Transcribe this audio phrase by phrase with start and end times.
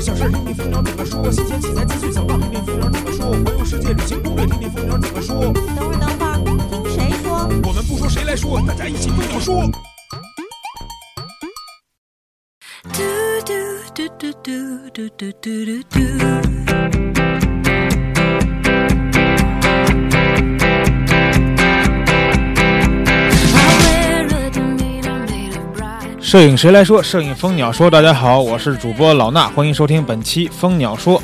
[0.00, 5.52] 事小事听听蜂鸟怎么说，新鲜器材资讯小道听听蜂鸟怎么说，环游世界旅行攻略听听蜂鸟怎么说。
[5.52, 6.38] 等会儿，等会儿，
[6.70, 7.46] 听谁说？
[7.64, 9.70] 我们不说谁来说，大家一起蜂鸟说。
[12.94, 13.02] 嘟
[13.44, 13.52] 嘟
[13.94, 17.09] 嘟嘟嘟嘟嘟嘟嘟
[26.30, 27.02] 摄影谁来说？
[27.02, 27.90] 摄影蜂鸟说。
[27.90, 31.20] 大家好，我是主播老衲，欢迎收听本期蜂鸟说。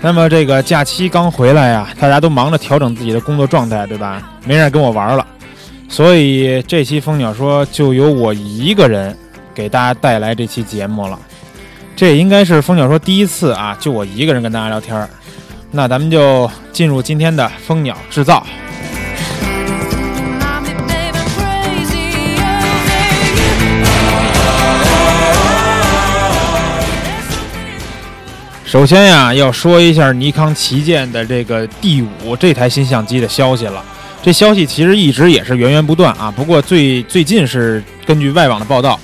[0.00, 4.30] 那么这个假期刚回来呀，大家都忙着调整自己的工作状态，对吧？
[4.44, 5.26] 没人跟我玩了，
[5.88, 9.12] 所以这期蜂鸟说就由我一个人
[9.52, 11.18] 给大家带来这期节目了。
[11.96, 15.10] 这也应该是蜂鸟说第一次啊，就我一个人跟大家聊天儿。
[15.72, 18.46] 那咱们就进入今天的蜂鸟制造。
[28.68, 33.82] 首先呀，要说一下尼康旗舰的这个 D 五这台新相机的消息了。
[34.22, 39.00] 这消息其实一直也是源源不断啊，不过最最近是根据外网的报道，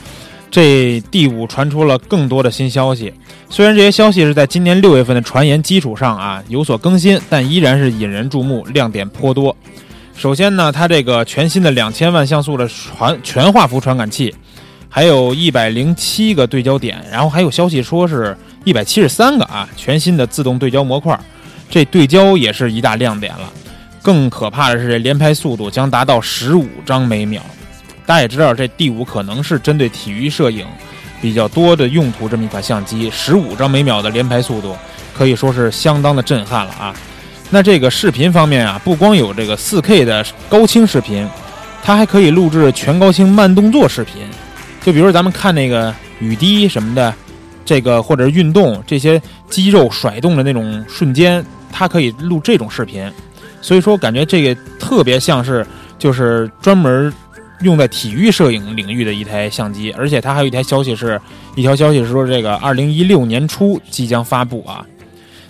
[0.50, 3.10] 这 D 五传出了更多的新消息。
[3.48, 9.56] 虽然这些消息是在今年六月份的传言基础上啊有所更新，但依然是引人注目，亮点颇多。
[10.14, 14.34] 首先呢，它这个全新的两千万像素的传全画幅传感器，
[14.90, 21.18] 还有一百零七个对焦点，然后还有消息说是一百七十三个啊全新的自动对焦模块，
[21.70, 23.52] 这对焦也是一大亮点了。
[24.02, 27.42] 更可怕的是，这连拍速度将达到十五张每秒。
[28.04, 30.66] 大家也知道，这 D 五可能是针对体育摄影
[31.22, 34.76] 比较多的用途这么一款相机，十五张每秒的连拍速度
[35.16, 36.94] 可以说是相当的震撼了啊。
[37.50, 41.26] 那这个视频方面啊，不光有这个 4K 的高清视频，
[41.82, 44.22] 它还可以录制全高清慢动作视频。
[44.82, 47.14] 就比如咱们看那个雨滴什么的，
[47.64, 53.10] 这个或者运动这些肌肉甩动的那种瞬间，它可以录这种视频。
[53.60, 55.66] 所以说，感觉这个特别像是
[55.98, 57.12] 就是专门
[57.62, 61.18] 用在体育摄影领域的一台相机，而且它还有一台消息是，
[61.54, 64.84] 一条消息是说这个二零一六年初即将发布啊。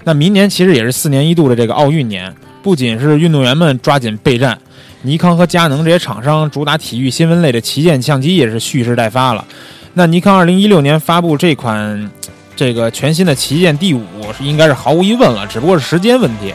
[0.04, 2.32] 那明年其实也是四年一度的这个奥运年，
[2.62, 4.56] 不仅是运动员们抓紧备战，
[5.02, 9.44] 尼康和佳能这些厂商主打体育新闻类的旗舰相机也是蓄势待发了。
[9.96, 12.10] 那尼康二零一六年发布这款
[12.56, 14.04] 这个全新的旗舰 D 五，
[14.40, 16.52] 应该是毫无疑问了，只不过是时间问题。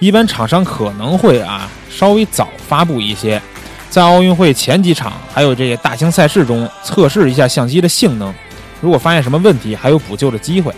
[0.00, 3.40] 一般厂商可能会啊稍微早发布一些，
[3.88, 8.34] 在奥运会前几场还有这些大型赛事中测试一下相机的性能，
[8.80, 10.74] 如果发现什么问题，还有补救的机会。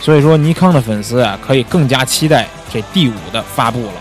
[0.00, 3.92] 所以说，尼康的粉丝啊可以更加期待这 D 五的发布了。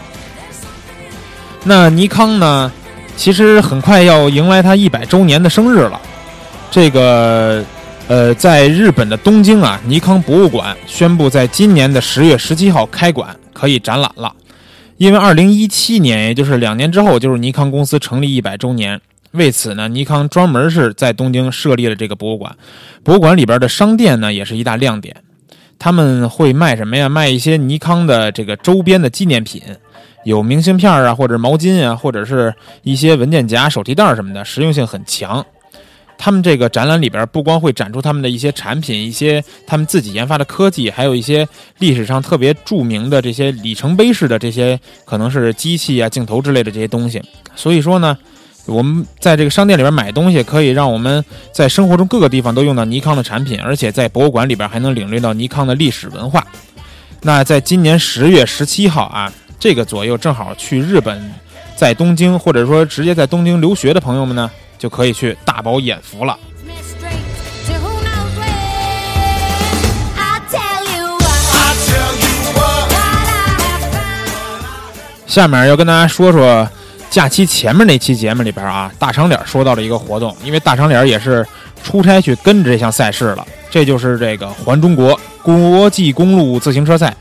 [1.64, 2.72] 那尼康呢，
[3.18, 6.00] 其实很快要迎来它一百周年的生日了。
[6.76, 7.64] 这个
[8.10, 14.36] 呃，在日本的东京啊，尼康博物馆宣布在今年的十月十七号开馆，可以展览了。
[14.98, 19.00] 因为二零一七年，也就是两年之后，就是尼康公司成立一百周年。
[19.32, 22.54] 为此呢，尼康专门是在东京设立了这个博物馆。
[23.06, 25.16] 博物馆里边的商店呢，也是一大亮点。
[25.80, 27.08] 他们会卖什么呀？
[27.08, 29.62] 卖一些尼康的这个周边的纪念品，
[30.26, 32.54] 有明信片啊，或者毛巾啊，或者是
[32.84, 35.46] 一些文件夹、手提袋什么的，实用性很强。
[36.18, 41.48] 他们这个展览里边不光会展出他们的一些产品，一些他们自己研发的科技，还有一些
[41.80, 47.22] 历史上特别著名的这些里程碑式的这些可能是机器啊、镜头之类的这些东西。
[47.56, 48.18] 所以说呢，
[48.66, 56.46] 我们在这个商店里边买东西，可以让我们在生活中各个地方都用到尼康的产品，而且在博物馆里边还能领略到尼康的历史文化。
[57.22, 61.32] 那在今年十月十七号啊，这个左右正好去日本，
[61.76, 64.50] 在东京或者说直接在东京留学的朋友们呢。
[64.78, 66.38] 就可以去大饱眼福了。
[75.28, 76.66] 下面要跟大家说说
[77.10, 81.46] 假期前面那期节目里边啊，大长脸说到了一个活动，因为大长脸也是
[81.84, 87.14] 出差去跟着这项赛事了，这就是这个环中国国际公路自行车赛，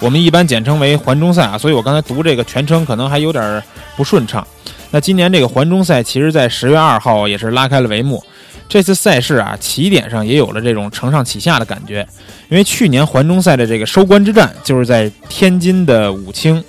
[0.00, 3.62] 我们一般简称为环中赛啊，所以我刚才读这个全称可能还有点
[3.96, 4.44] 不顺畅。
[4.90, 8.22] 那今年这个环中赛，其实在十月二号也是拉开了帷幕。
[8.68, 12.06] 这次赛事啊，起点上也有了这种承上启下的感觉。
[12.48, 16.62] 因为去年环中赛的这个收官之战就是在天津的武清，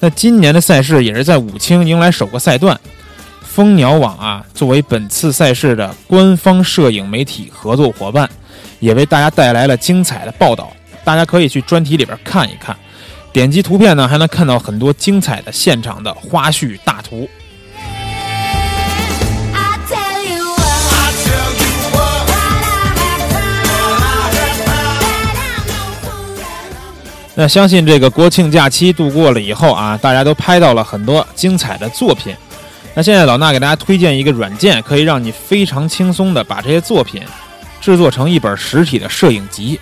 [0.00, 2.78] 那今年的赛事也是在武清迎来首个赛段。
[3.42, 8.28] 蜂鸟网啊，作为本次赛事的官方摄影媒体合作伙伴，
[8.78, 10.72] 也为大家带来了精彩的报道。
[11.04, 12.76] 大家可以去专题里边看一看，
[13.32, 17.28] 点击图片呢，还能看到很多精彩的现场的花絮大图。
[27.40, 32.34] 那相信这个国庆假期度过了以后啊，大家都拍到了很多精彩的作品。
[32.94, 37.22] 那现在老衲给大家推荐一个软件，可以让你非常轻松的把这些作品
[37.80, 39.78] 制作成一本实体的摄影集。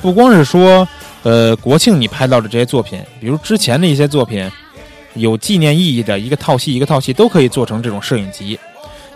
[0.00, 0.86] 不光是说，
[1.24, 4.48] 呃，国庆你拍到的这些作品，比如之前的一些作品，
[5.14, 8.56] 有纪念意义的一个套系一个套系都可以做成这种摄影集。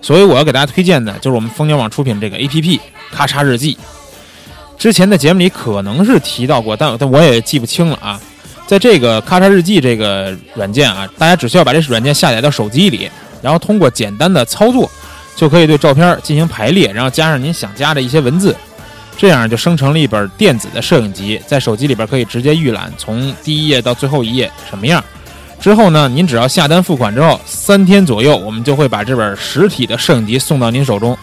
[0.02, 2.78] 所以我要给大家推荐的就是我们蜂鸟网出品这个 APP
[3.12, 3.74] 《咔嚓日记》。
[4.86, 8.20] 之前的节目里可能是提到过，但但我也记不清了啊。
[8.68, 13.10] 在这个咔嚓日记这个软件啊，大家只需要把这软件下载到手机里，
[13.42, 14.88] 然后通过简单的操作，
[15.34, 18.54] 就可以对照片进行排列，然后加上您想加的一些文字，
[19.16, 25.02] 这样就生成了一本电子的摄影集，在手机里边可以直接预览，从第一页到最后一页什么样。
[25.58, 31.18] 之后呢，您只要下单付款之后，三天左右，我们就会把这本实体的摄影集送到您手中，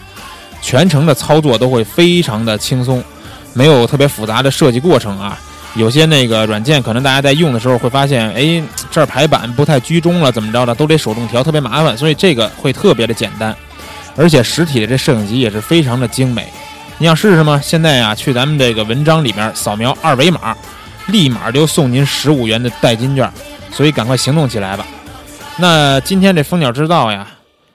[0.60, 3.02] 全程的操作都会非常的轻松。
[3.54, 5.38] 没有特别复杂的设计过程啊，
[5.76, 11.96] 有些那个软件可能大家在用的时候会发现，哎，这儿排版不太居中了，怎么着的，都得手动调，特别麻烦。
[11.96, 13.56] 所以这个会特别的简单，
[14.16, 16.46] 而且实体的这摄影集也是非常的精美。
[16.98, 17.60] 你想试试吗？
[17.62, 20.56] 现在啊，去咱们这个文章里面扫描二维码，
[21.06, 23.28] 立马就送您十五元的代金券，
[23.70, 24.86] 所以赶快行动起来吧。
[25.56, 27.26] 那今天这蜂鸟知道呀，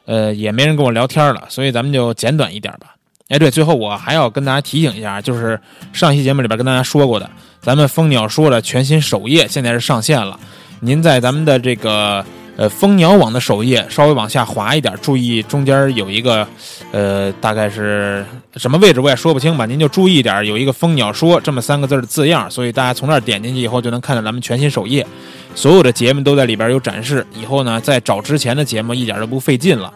[0.05, 2.95] 呃，也没人跟我聊天了，所以咱们就简短一点吧。
[3.29, 5.59] 哎，对，最后我还要跟大家提醒一下，就是
[5.93, 7.29] 上期节目里边跟大家说过的，
[7.61, 10.39] 咱们蜂鸟说的全新首页现在是上线了。
[10.79, 12.25] 您在咱们的这个
[12.57, 16.47] 呃蜂鸟网的首页稍微往下滑一点，注意中间有一个
[16.91, 25.05] 呃大概是什么位置我也说不清吧，您就注意点，有一个蜂鸟说这么三个字的字样，所以大家从那儿点进去以后就能看到咱们全新首页，
[25.53, 27.23] 所有的节目都在里边有展示。
[27.35, 29.93] 以后呢，在找之前的节目一点都不费劲了。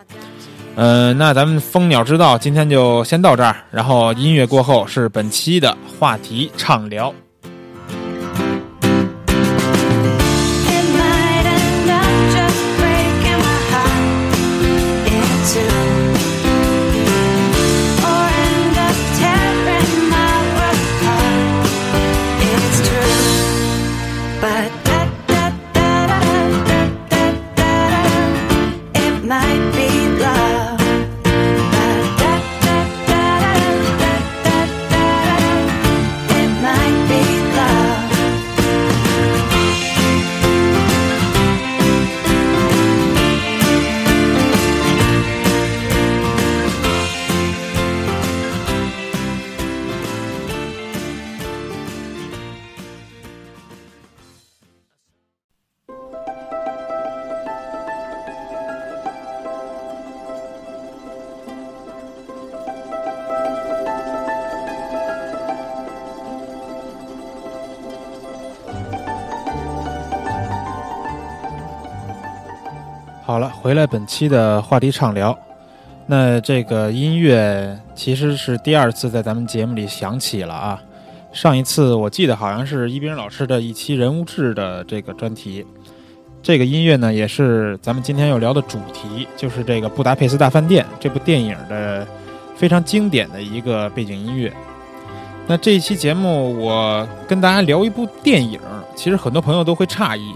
[0.75, 7.14] 嗯，那咱们蜂鸟之道今天就先到这儿，然后音乐过后是本期的话题畅聊。
[73.74, 75.36] 回来本期的话题畅聊。
[76.06, 80.80] 那这个音乐其实是第二次在咱们节目里响起了啊。
[81.31, 85.66] 上一次我记得好像是一冰老师的一期人物志的这个专题。
[86.44, 92.08] 这个音乐呢，也是咱们今天要聊的主题，就是这个《布达佩斯大饭店》这部电影的
[92.56, 94.54] 非常经典的一个背景音乐。
[95.48, 98.60] 那这一期节目，我跟大家聊一部电影，
[98.96, 100.32] 其实很多朋友都会诧异，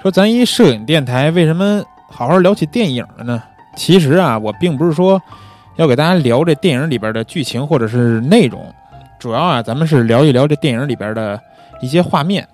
[0.00, 3.42] 说咱一摄影电台为什么好好聊起电影了呢？
[3.76, 5.22] 其实啊，我并不是说
[5.76, 8.74] 要给大家聊这电影里边的剧情或者是内容，
[9.20, 11.40] 主要啊，咱们是聊一聊这电影里边的
[11.80, 12.48] 一些画面，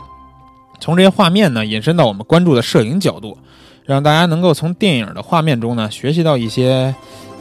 [0.80, 3.38] 从这些画面呢引申到我们关注的摄影角度，
[3.84, 6.94] 让大家能够从电影的画面中呢学习到一些，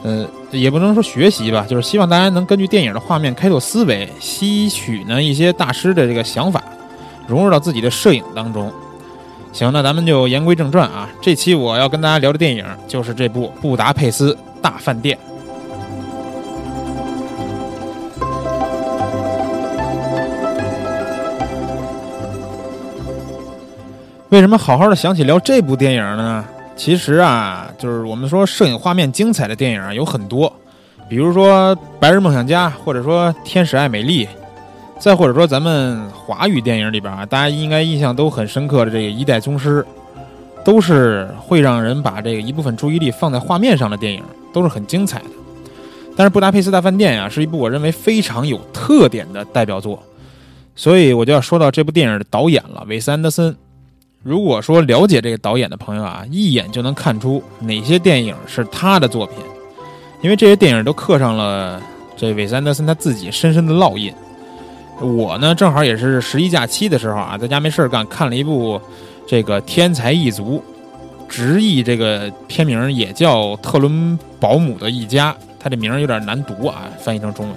[0.03, 6.63] 呃，也不能说学习吧，就是希望大家能根据电影的画面开拓思维，吸取呢一些大师的这个想法，
[7.27, 8.71] 融入到自己的摄影当中。
[9.53, 11.07] 行，那咱们就言归正传啊。
[11.21, 15.15] 这期我要跟大家聊的电影就是这部《布达佩斯大饭店》。
[24.29, 26.43] 为什么好好的想起聊这部电影呢？
[26.75, 30.51] 其实啊，就是我们说摄影画面精彩的电影啊有很多，
[31.07, 34.25] 比如说《白日梦想家》，或者说《天使爱美丽》，
[35.03, 39.83] 再或者说咱们华语电影里边啊，大家应该印象都很深刻的这个《一代宗师》，
[40.63, 45.25] 都是会让人把这个一部分注意力放在画面上的电影，都是很精彩的。
[46.15, 50.01] 但是《布达佩斯大饭店》呀，是一部我认为非常有特点的代表作，
[50.73, 53.53] 所以我就要说到这部电影的导演了，韦斯安德森。
[54.21, 59.35] 如果说了解这个导演的朋友啊，一眼就能看出哪些电影是他的作品，
[60.21, 61.81] 因为这些电影都刻上了
[62.15, 64.13] 这韦斯安德森他自己深深的烙印。
[65.01, 68.79] 我呢正好也是十一假期的时候啊，在家没事干，看了一部
[69.27, 70.63] 这个《天才一族》，
[71.27, 77.55] 直译这个片名也叫特伦保姆的一家，它这名儿有点难读啊，翻译成中文。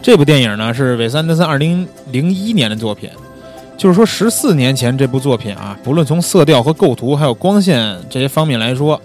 [0.00, 3.10] 这部电影呢是韦斯安德森二零零一年的作品，
[3.76, 8.98] 就是说十四年前这部作品啊，不论从色调和构图，还有光线这些方面来说，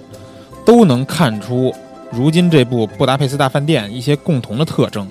[0.65, 1.73] 都能看出
[2.11, 5.05] 如今这部《布达佩斯大饭店》一些共同的特征。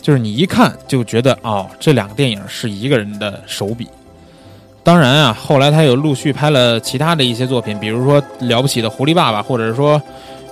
[0.00, 3.88] 就是你一看就觉得哦，这两个电影是一个人的手笔。
[4.82, 9.98] 当然啊，后来他有陆续拍了其他的一些作品，比如说《了不起的狐狸爸爸》，或者是说《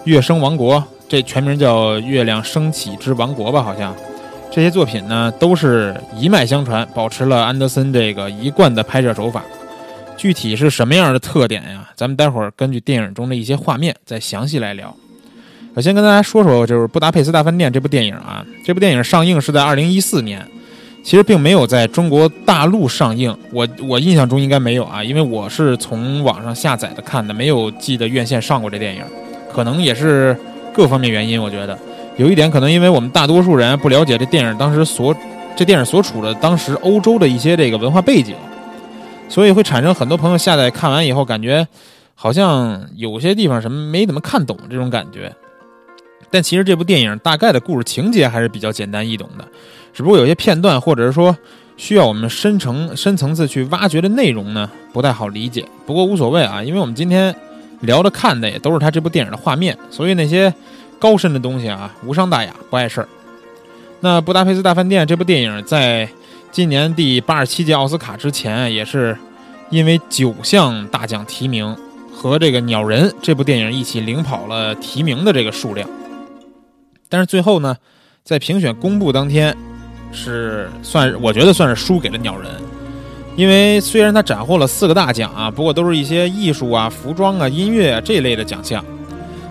[0.04, 0.76] 月升王国》，
[1.08, 3.94] 这全名叫《月亮升起之王国》吧，好像。
[4.50, 9.42] 这些作品呢，都是一脉相传，保持了安德森这个一贯的拍摄手法。
[10.16, 11.88] 具体是什么样的特点呀？
[11.94, 14.94] 咱们待会儿根据电影中的一些画面再详细来聊。
[15.74, 18.44] 我先跟大家说说，就是《布达佩斯大饭店》这部电影啊。
[18.64, 20.44] 这部电影上映是在二零一四年，
[21.04, 23.36] 其实并没有在中国大陆上映。
[23.52, 29.02] 我我印象中应该没有啊，因为我是从网上下载的看的，没有记得院线上过这电影。
[29.52, 30.36] 可能也是
[30.74, 31.78] 各方面原因，我觉得
[32.16, 35.14] 有一点可能，因为我们大多数人不了解这电影当时所
[35.54, 38.34] 这电影所处的当时欧洲的一些这个文化背景，
[39.28, 41.66] 所以会产生很多朋友下载看完以后，感觉
[42.14, 45.32] 好像有些地方什么没怎么看懂这种感觉。
[46.30, 49.44] 但其实这部电影大概的故事情节还是比较简单易懂的，
[49.94, 51.36] 只不过有些片段或者是说
[51.76, 55.64] 需要我们深层深层次去挖掘的内容呢，不太好理解。
[55.86, 57.34] 不过无所谓啊，因为我们今天
[57.80, 60.52] 聊的看的也都是他这部电影的画面，所以那些
[60.98, 63.08] 高深的东西啊，无伤大雅，不碍事儿。
[64.00, 66.08] 那《布达佩斯大饭店》这部电影在
[66.52, 69.16] 今年第八十七届奥斯卡之前，也是
[69.70, 71.76] 因为九项大奖提名
[72.12, 75.88] 和这个《鸟人》这部电影一起领跑了提名的这个数量。
[77.08, 77.76] 但是最后呢，
[78.22, 79.56] 在评选公布当天，
[80.12, 82.50] 是算我觉得算是输给了鸟人，
[83.36, 88.84] 因为虽然他斩获了四个大奖啊，不过都是一些艺术啊、服装啊、音乐啊这类的奖项。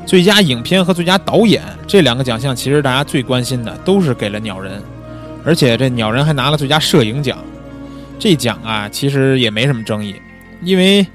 [0.06, 4.82] 最佳影片和最佳导演这两个奖项，其实大家最关心的都是给了鸟人，
[5.44, 7.38] 而且这鸟人还拿了最佳摄影奖。
[8.20, 10.16] 这奖啊，其实也没什么争议，
[10.62, 11.06] 因为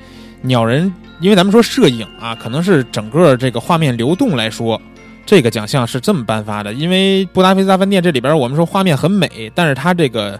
[0.43, 4.81] 鸟人，因为咱们说摄影啊，可能是整个这个画面流动来说。
[5.25, 10.39] 这个奖项是这么颁发的，因为《布达佩斯大饭店》这里边，我们说画面很美，但是它这个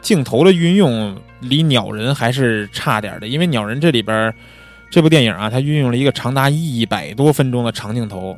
[0.00, 3.28] 镜头的运用离《鸟人》还是差点的。
[3.28, 4.34] 因为《鸟人》这里边
[4.90, 8.36] 这部电影啊，它运用了一个长达一百多分钟的长镜头，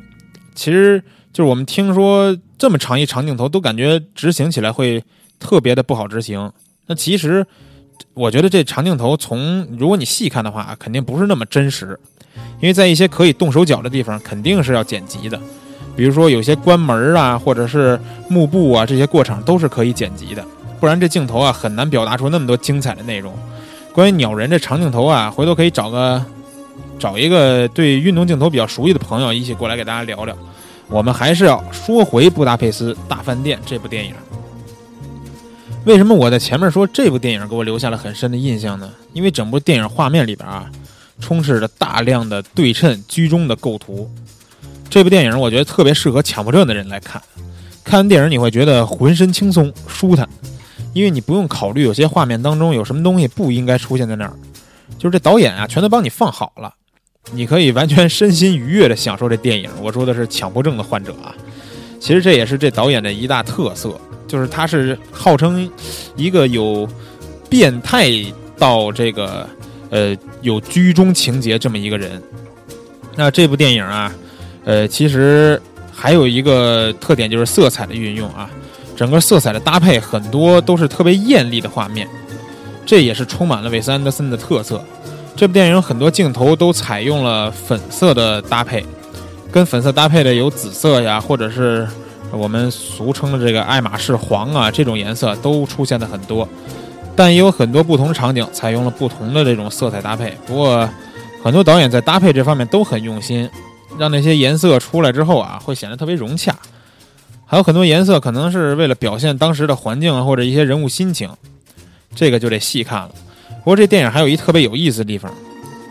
[0.53, 1.01] 其实
[1.33, 5.03] 就是我们听说这么长一长镜头，都感觉执行起来会
[5.39, 6.51] 特别的不好执行。
[6.87, 7.45] 那其实
[8.13, 11.97] 我觉得这长镜头从如果你细看的话，肯定不是那么真实，
[12.61, 15.39] 因为在一些可以动手脚的地方，肯定是要剪辑的。
[15.95, 20.45] 比如说有些关门啊，或者是幕布啊，这些过程都是可以剪辑的，
[20.79, 23.33] 不然这镜头啊很难表达出那么多精彩的内容。
[23.93, 26.23] 关于鸟人这长镜头啊，回头可以找个
[26.99, 30.35] 找一个对运动镜头比较熟悉的朋友一起过来给大家聊聊。
[30.87, 34.13] 我们还是要说回《布达佩斯大饭店》这部电影。
[35.85, 38.91] 为什么我在前面说这部电影给我留下了很深的印象呢？
[39.13, 40.69] 因为整部电影画面里边啊，
[41.19, 44.09] 充斥着大量的对称居中的构图。
[44.89, 47.21] 这部电影我觉得特别适合强迫症的人来看，
[47.83, 50.27] 看完电影你会觉得浑身轻松舒坦，
[50.93, 54.31] 因为你不用考虑有些画面当中有什么东西不应该出现在那儿，
[54.97, 56.73] 就是这导演啊全都帮你放好了，
[57.33, 59.69] 你可以完全身心愉悦的享受这电影。
[59.81, 61.35] 我说的是强迫症的患者啊，
[61.99, 65.69] 其实这也是这导演的一大特色，就是他是号称
[66.15, 66.87] 一个有
[67.49, 68.09] 变态
[68.57, 69.45] 到这个
[69.89, 72.21] 呃有居中情节这么一个人。
[73.17, 74.13] 那这部电影啊。
[74.65, 75.61] 呃，其实
[75.93, 78.49] 还有一个特点就是色彩的运用啊，
[78.95, 82.07] 整个色彩的搭配很多都是特别艳丽的画面，
[82.85, 84.83] 这也是充满了韦斯安德森的特色。
[85.35, 88.83] 这部电影很多镜头都采用了粉色的搭配，
[89.51, 91.87] 跟粉色搭配的有紫色呀，或者是
[92.31, 96.47] 我们俗称的这个爱马仕黄啊，这种颜色都出现的很多。
[97.15, 100.89] 但也有很多不同场景采用了不同的这种色彩搭配，不过
[101.43, 103.49] 很多导演在搭配这方面都很用心。
[103.97, 106.55] 让那些颜色出来之后啊，会显得特别融洽。
[107.45, 111.29] 还有很多颜色可能是为了表现当时的环境啊，或者一些人物心情，
[112.15, 113.11] 这个就得细看了。
[113.59, 115.31] 不过这电影还有一特别有意思的地方，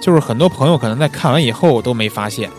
[0.01, 2.51] 就是很多朋友可能在看完以后都没发现，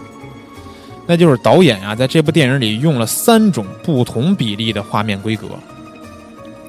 [1.06, 5.48] 那就是导演啊在这部电影里用了三种不同比例的画面规格，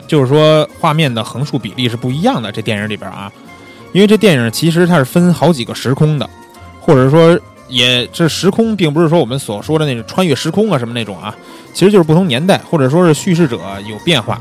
[0.08, 2.50] 就是说画面的横竖比例是不一样的。
[2.50, 3.32] 这电影里边啊，
[3.92, 6.28] 因为这电影其实它是分好几个时空的，
[6.80, 7.38] 或者说。
[7.68, 11.34] 也这时空并不是说我们所说的那种穿越时空啊什么那种啊，
[11.72, 14.40] 其实就是不同年代或者说是叙事者有变化。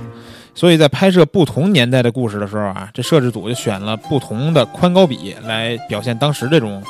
[0.53, 6.81] 所以在拍摄不同年代的故事的时候啊，这摄制组就选了不同的宽高比来表现当时这种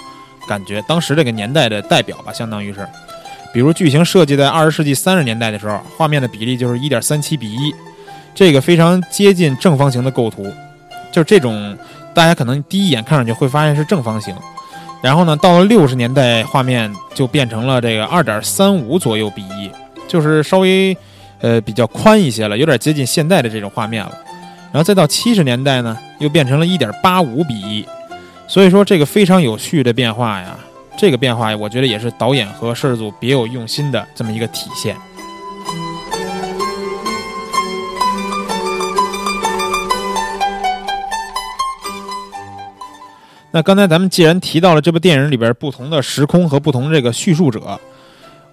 [0.47, 2.87] 感觉，当时这个年代的代表吧，相当于是。
[3.51, 7.73] 比如剧情设计在二十世纪三十年代的时候，画面的比例就是一点三七比一，
[8.35, 10.45] 这个非常接近正方形的构图，
[11.11, 11.75] 就是这种
[12.13, 14.35] 大家可能第一眼看上去会发现是正方形。
[15.05, 19.69] 然后呢，到了六十年代，画面就变成了这个二点三五左右比一，
[20.07, 20.97] 就是稍微
[21.41, 24.11] 呃比较宽一些了，有点接近现代的这种画面了。
[24.71, 27.85] 然后再到七十年代呢，又变成了一点八五比一，
[28.47, 30.57] 所以说这个非常有序的变化呀。
[30.97, 34.97] 这个变化，我觉得也是导演和摄制组别有用心的这么一个体现。
[43.55, 47.79] 那刚才咱们既然提到了这部电影里边不同的时空和不同这个叙述者，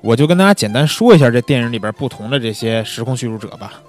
[0.01, 3.83] 我就跟大家简单说一下这电影里边不同的这些时空叙述者吧。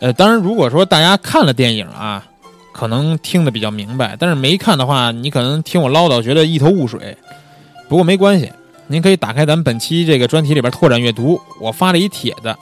[0.00, 2.26] 呃，当然，如果说大家看了电影啊，
[2.72, 7.16] 可能听得比较明白；但是没看的话，你可能听我唠叨，觉得一头雾水。
[7.88, 8.50] 不过没关系，
[8.88, 12.52] 您可以打开咱们本期这个专题里边拓展阅读，我发了一帖子，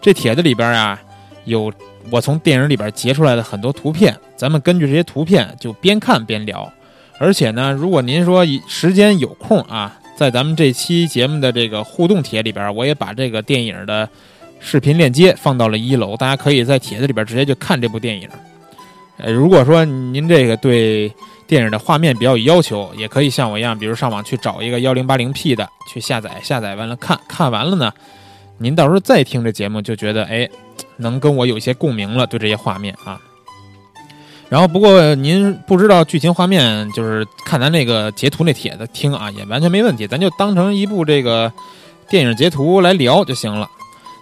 [0.00, 0.96] 这帖子里边啊
[1.44, 1.72] 有
[2.08, 6.72] 我从电影里边截出来的很多图片，咱们根据这些图片就边看边聊。
[7.18, 14.08] 而且呢，如果您说时间有空啊，在咱们这期节目的这个互动帖里边，我也把这个电影的
[14.60, 18.28] 视频链接放到了一楼，大家可以在帖子里边直接就看这部电影。
[19.18, 21.12] 呃，如果说您这个对。
[21.48, 27.92] 电影的画面比较有要求，也可以像我一样，比如上网去找一个幺零八零 P 的去下载，下载完了看看完了呢，
[28.58, 30.48] 您到时候再听这节目就觉得哎，
[30.96, 33.20] 能跟我有些共鸣了，对这些画面啊。
[34.48, 41.52] 然后不过您不知道剧情画面，就是看咱那个截图那帖子听啊，也完全没问题，咱就当成一部这个
[42.08, 43.68] 电影截图来聊就行了。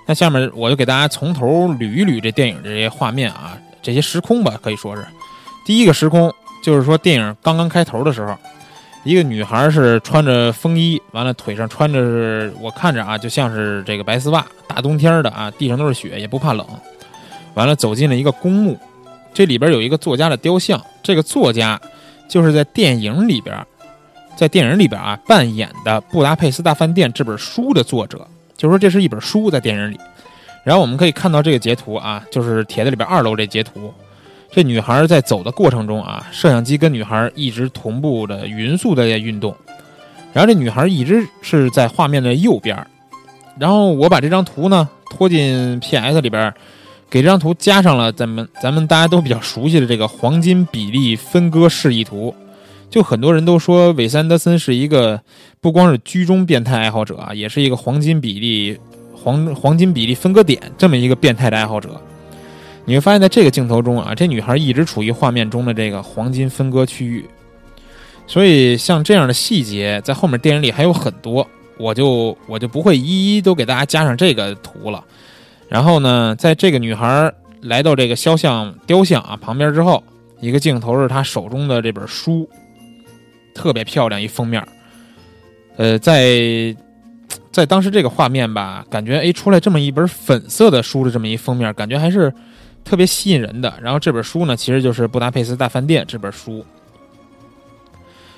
[0.07, 5.07] 那下面我就给大家从头捋一捋这电影这些画面啊，这些时空吧，可以说是
[5.67, 6.33] 第一个时空。
[6.63, 8.35] 就是说，电影刚刚开头的时候，
[9.03, 14.43] 一个女孩是穿着风衣，完了腿上穿着是，我看着啊，就像是这个白丝袜。
[14.67, 16.67] 大冬天的啊，地上都是雪，也不怕冷。
[17.53, 18.81] 完了，走进了一个公墓，
[19.35, 20.81] 这里边有一个作家的雕像。
[21.03, 21.79] 这个作家
[22.27, 23.55] 就是在电影里边，
[24.37, 28.27] 在电影里边啊扮演的《布达佩斯大饭店》这本书的作者。
[28.57, 30.01] 就说这是一本书在电影里。
[30.63, 33.93] 然后我们可以看到这个截图啊，就是帖子里边二楼这截图。
[34.51, 39.55] 这女孩在走的过程中啊，摄像机跟女孩一直同步的匀速的在运动，
[40.33, 42.87] 然后这女孩一直是在画面的右边
[43.59, 46.55] 然后我把这张图呢拖进 PS 里边，
[47.15, 52.35] 给这张图加上了咱们咱们大家都比较熟悉的这个黄金比例分割示意图。
[52.91, 55.21] 就很多人都说韦斯安德森是一个
[55.61, 58.77] 不光是居中变态爱好者啊，也是一个黄金比例
[59.15, 61.91] 黄黄金比例分割点这么一个变态的爱好者。
[62.85, 67.25] 你会发现在这个镜头中啊，这女孩一直处于画面中的这个黄金分割区域，
[68.27, 71.49] 所以像这样的细节在后面电影里还有很多，
[71.79, 75.05] 我就我就不会一一都给大家加上这个图了。
[75.69, 80.03] 然后呢，在这个女孩来到这个肖像雕像啊旁边之后，
[80.41, 82.49] 一个镜头是她手中的这本书，
[83.55, 84.67] 特别漂亮一封面。
[85.77, 86.77] 呃，在
[87.51, 92.33] 在当时这个画面吧，感觉哎出来这么一本粉色的书的这么一封面，感觉还是。
[92.85, 96.63] 特别吸引人的，然后这本书呢，其实就是《布达佩斯大饭店》这本书。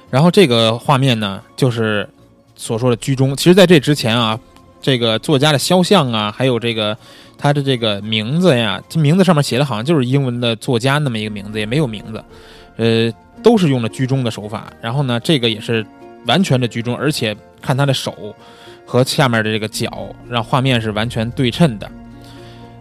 [0.08, 2.08] 然后这个画面呢，就是
[2.54, 3.34] 所说的居中。
[3.36, 4.38] 其实，在这之前啊，
[4.86, 6.96] 这个作家的肖像啊，还有这个
[7.36, 12.24] 他的这个名字呀，这名字上面写的好像就是英文的作家那么一个名字，也没有名字，
[12.76, 14.72] 呃，都是用了居中的手法。
[14.80, 15.84] 然后呢，这个也是
[16.28, 18.14] 完全的居中，而且看他的手
[18.84, 21.90] 和下面的这个脚，让画面是完全对称的。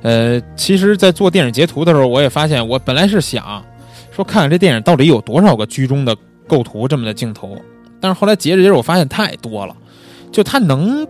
[0.04, 3.66] 呃，其实，在做电影截图的时候，我也发现，我本来是想
[4.12, 6.16] 说看看这电影到底有多少个居中的
[6.46, 7.58] 构图这么的镜头，
[8.00, 9.76] 但是后来截着截着，我发现太多了。
[10.32, 11.08] 就他能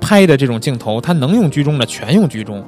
[0.00, 2.64] 拍的这种镜头，他能用居中的全用居中。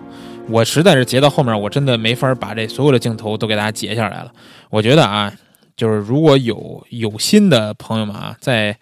[0.49, 4.33] 我实在是截到后面，我真的没法把这所有的镜头都给大家截下来了。
[4.69, 5.33] 我觉得啊，
[5.77, 8.77] 就是如果有有心的朋友们啊，在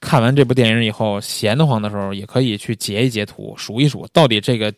[0.00, 4.72] 看完这部电影以后闲得慌的时候，也可以去截一截图，数一数到底这个。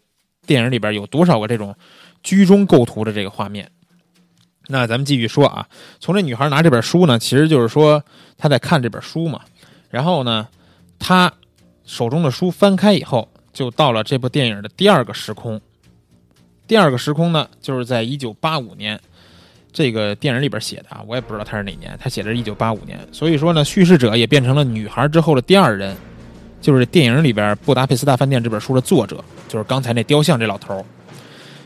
[0.46, 1.72] 电影里边有多少个这种
[2.24, 3.70] 居中构图的这个画面？
[4.66, 5.64] 那咱们继续说啊，
[6.00, 8.02] 从这女孩拿这本书呢，其实就是说
[8.36, 9.42] 她在看这本书嘛。
[9.90, 10.48] 然后呢，
[10.98, 11.32] 她
[11.90, 15.60] 手中的书翻开以后，就到了这部电影的第二个时空。
[16.68, 18.98] 第二个时空呢，就是在一九八五年，
[19.72, 22.96] 这个电影里边写的啊，我也不知道他是哪年，他写的是一九八五年。
[23.10, 25.96] 所以说呢，叙事者也变成了女孩之后的第二人。
[26.60, 30.84] 就是电影里边《布达佩斯大饭店》这本书的作者，就是刚才那雕像这老头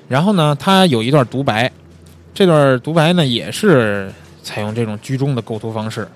[0.06, 1.68] 然后呢，他有一段独白，
[2.32, 4.08] 这段独白呢也是
[4.44, 6.06] 采用这种居中的构图方式，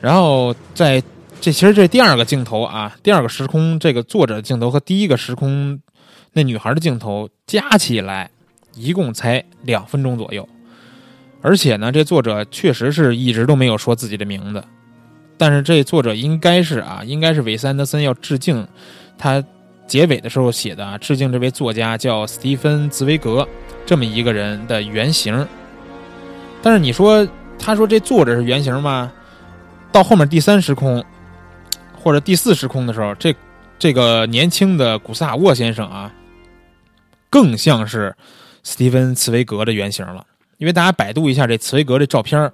[0.00, 1.02] 然后在
[1.40, 5.80] 这其实这第二个镜头啊，第二个时空这个作者的镜头和第一个时空
[6.32, 8.28] 那女孩的镜头加起来
[8.74, 10.48] 一共才两分钟左右，
[11.40, 14.64] 而且呢，这作者确实是一直都没有说自己的名字，
[15.38, 18.66] 但是这作者应该是啊，应该是韦斯安德森要致敬
[19.16, 19.42] 他
[19.86, 23.46] 结尾的时候写的啊，致敬这位作家叫斯蒂芬·茨威格
[23.86, 25.46] 这么一个人的原型。
[26.60, 29.12] 但是你说他说这作者是原型吗？
[29.92, 31.02] 到后面第三时空
[32.06, 33.34] 或者第四时空的时候，这
[33.80, 36.14] 这个年轻的古斯塔沃先生啊，
[37.28, 38.14] 更像是
[38.62, 40.24] 斯蒂芬·茨威格的原型了。
[40.58, 42.48] 因为大家百度一下这茨威格这照片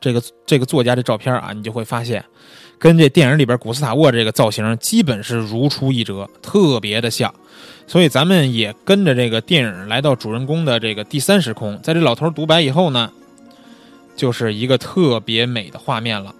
[0.00, 2.24] 这个这个作家这照片啊，你就会发现，
[2.80, 7.32] 跟这电影里边古斯塔沃这个造型基本是如出一辙，特别的像。
[7.86, 13.12] 所以咱们也跟着这个电影来到主人公的这个第三时空，在这老头独白以后呢，
[14.16, 16.34] 就是一个特别美的画面了。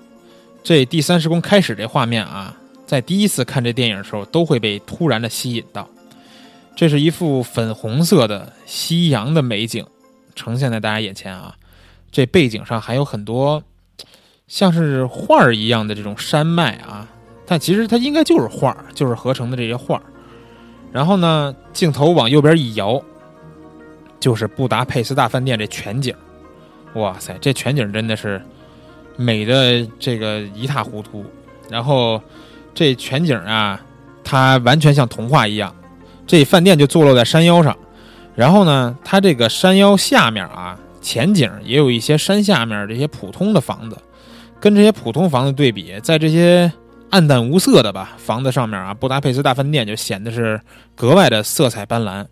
[0.67, 5.89] 这第三时空开始这画面啊，在第一次看这电影的时候，都会被突然的吸引到。
[6.75, 9.87] 这是一幅粉红色的夕阳的美景，
[10.35, 11.55] 呈现在大家眼前啊。
[12.11, 13.63] 这背景上还有很多
[14.49, 17.07] 像是画儿一样的这种山脉啊，
[17.47, 20.03] 但其实它应该就是画儿，就是合成的这些画儿。
[20.91, 23.01] 然后呢，镜头往右边一摇，
[24.19, 26.13] 就是布达佩斯大饭店这全景。
[26.95, 28.43] 哇塞，这全景真的是
[29.17, 31.25] 美的这个一塌糊涂。
[31.69, 32.21] 然后
[32.75, 33.81] 这全景啊，
[34.23, 35.75] 它完全像童话一样。
[36.27, 37.77] 这饭店就坐落在山腰上，
[38.35, 43.97] 然后呢，它这个山腰下面啊，前景也有一些山下面这些普通的房子，
[44.61, 46.73] 跟这些普通房子对比，在这些
[47.11, 50.61] 暗淡无色的吧房子上面啊，布达佩斯大饭店就显得是
[50.95, 52.27] 格外的色彩斑斓，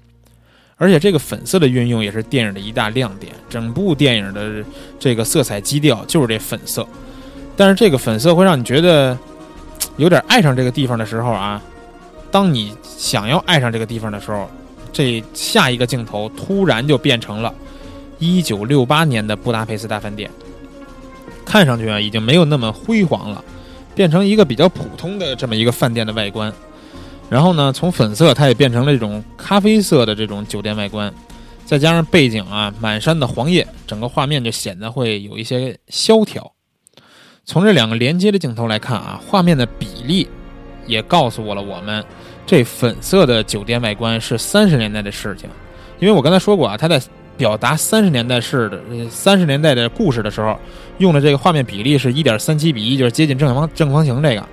[0.77, 3.33] 而且这个粉色的运用也是电影的一大亮点。
[3.49, 4.65] 整部电影的
[4.99, 6.87] 这个色彩基调就是这粉色，
[7.57, 9.17] 但是这个粉色会让你觉得
[9.97, 11.63] 有点爱上这个地方的时候啊，
[12.31, 14.51] 当你想要爱上这个地方的时候，
[14.93, 17.55] 这下一个镜头突然就变成了
[18.21, 20.31] 1968年的布达佩斯大饭店，
[21.45, 23.45] 看上去啊已经没有那么辉煌了。
[23.95, 26.53] 变成一个比较普通的这么一个饭店的外观，
[27.31, 31.13] 然后呢，从粉色它也变成了这种咖啡色的这种酒店外观，
[31.65, 36.53] 再加上背景啊满山的黄叶，整个画面就显得会有一些萧条。
[37.45, 40.29] 从这两个连接的镜头来看啊，画面的比例
[40.87, 42.05] 也告诉我了我们
[42.47, 45.49] 这粉色的酒店外观是三十年代的事情，
[45.99, 47.01] 因为我刚才说过啊，它在
[47.37, 50.57] 表达三十年代式的三十年代的故事的时候。
[50.99, 54.49] 用的这个画面比例是一点三七比一，就是接近正方正方形这个，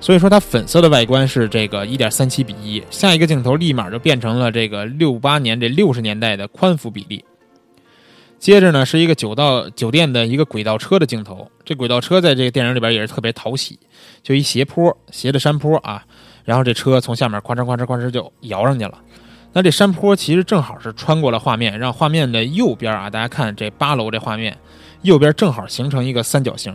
[0.00, 2.82] 所以说它粉色的外观是这个一点三七比一。
[2.90, 7.24] 下一个镜头立马就变成了这个六八年这六十年代的宽幅比例。
[8.38, 13.78] 接着呢是一个酒道酒店的一个轨道车的镜头，这轨道车在这个电影里边也是特别讨喜，
[14.22, 16.02] 就一斜坡斜的山坡啊，
[16.44, 18.98] 然后这车从下面哐哧哐哧哐哧就摇上去了。
[19.52, 24.56] 那这山坡其实正好是穿过了画面，让画面的右边啊，大家看这八楼这画面。
[25.02, 26.74] 右边正好形成一个三角形。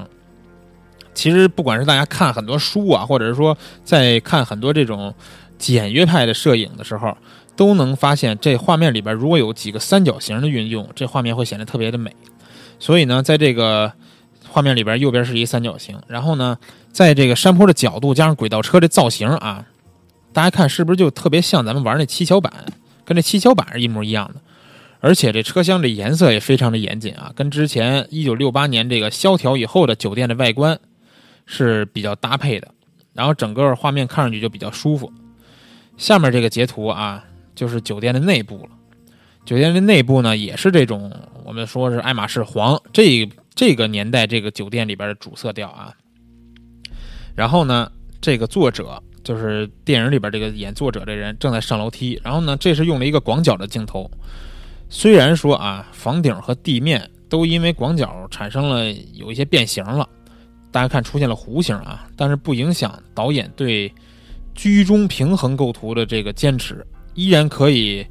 [1.15, 5.11] 其实不管是大家看很多书啊，或者是说在看很多这种
[5.57, 7.17] 简约派的摄影的时候，
[7.55, 12.13] 都能发现这画面里边如果有几个三角形的运用，这画面会显得特别的美。
[12.77, 13.91] 所以呢，在这个
[14.49, 16.57] 画面里边，右边是一三角形，然后呢，
[16.91, 19.65] 在这个山坡的角度加上轨道车的造型啊，
[20.33, 22.51] 大家看是不是就特别像咱们玩那七巧板，
[23.05, 24.41] 跟这七巧板是一模一样的。
[24.99, 30.79] 而且这车厢这颜色也非常的严谨啊，跟之前一九六八年这个萧条以后的酒店的外观
[31.45, 32.67] 是比较搭配的。
[33.13, 35.11] 然后整个画面看上去就比较舒服。
[35.97, 37.23] 下面这个截图啊，
[37.55, 38.69] 就是酒店的内部了。
[39.45, 41.11] 酒店的内部呢，也是这种
[41.43, 45.93] 我们说是爱马仕黄这这个年代这个酒店里边的主色调啊。
[47.35, 52.19] 然后呢，这个作者就是电影里边这个演作者这人正在上楼梯。
[52.23, 54.09] 然后呢，这是用了一个广角的镜头。
[54.89, 60.09] 虽然说啊，房顶和地面都因为广角产生了有一些变形了，
[60.75, 63.89] 大家看出现了弧形啊，但是不影响导演对
[64.53, 68.05] 居中平衡构图的这个坚持，依然可以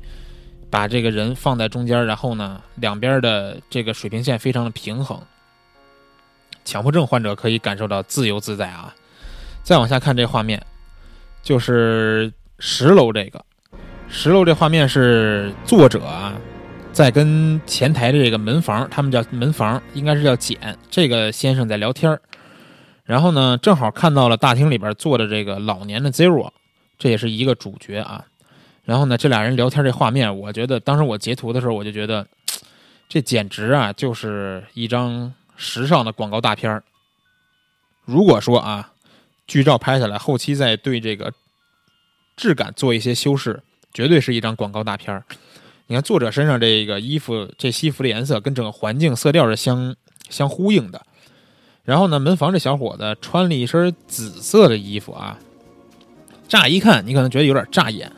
[0.71, 5.21] 把这个人放在中间，然后呢，两边的这个水平线非常的平衡。
[6.65, 8.95] 强迫症患者可以感受到自由自在啊。
[9.63, 10.59] 再往下看这画面，
[11.43, 13.45] 就是十楼这个
[14.09, 16.33] 十楼这画面是作者啊。
[16.95, 20.59] 在跟前台的这个门房，他们叫门房，应该是叫简
[20.91, 22.19] 这个先生在聊天
[23.05, 26.51] 然后呢，正好看到了大厅里边坐的这个老年的 Zero，
[26.99, 28.25] 这也是一个主角啊。
[28.85, 32.27] 然后呢，这俩人聊天这画面，我觉得当时我截图的时候，我就觉得
[33.09, 36.83] 这简直啊就是一张时尚的广告大片儿。
[38.05, 38.93] 如果说啊，
[39.47, 41.33] 剧照拍下来，后期再对这个
[42.37, 43.63] 质感做一些修饰，
[43.93, 45.25] 绝对是一张广告大片儿。
[45.87, 49.95] 你看作者身上这个衣服，这西服的颜色跟整个环境色调是相
[50.31, 51.07] 相呼应的。
[51.85, 55.39] 然后呢，门房这小伙子穿了一身紫色的衣服啊，
[56.49, 58.11] 乍一看你可能觉得有点扎眼，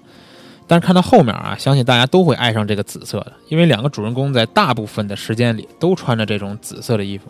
[0.69, 7.29] 但是看到后面啊，相信大家都会爱上这个紫色的，因为两个主人公在大部分的时间里都穿着这种紫色的衣服。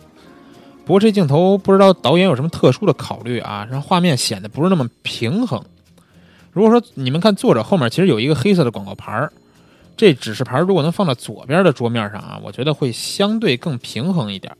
[0.85, 5.61] 不过这镜头不知道导演有什么特殊的考虑啊，让画面显得不是那么平衡。
[6.51, 9.33] 如果说你们看作者后面其实有一个黑色的广告牌儿，
[9.97, 14.55] 这指示牌如果能放到左边的桌面上啊，我觉得会相对更平衡一点。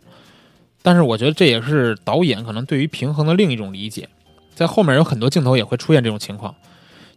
[0.88, 4.08] 但是我觉得这也是导演可能对于平衡的另一种理解，
[4.56, 6.56] 在后面有很多镜头也会出现这种情况，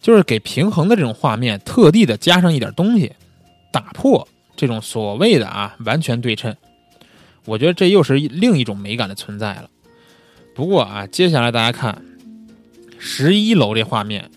[0.00, 3.12] 就是给平衡的这种画面特地的加上一点东西，
[3.70, 6.52] 打破这种所谓的啊完全对称。
[7.44, 9.70] 我觉得这又是另一种美感的存在了。
[10.52, 12.02] 不过啊，接下来大家看
[12.98, 14.28] 十一楼这画面，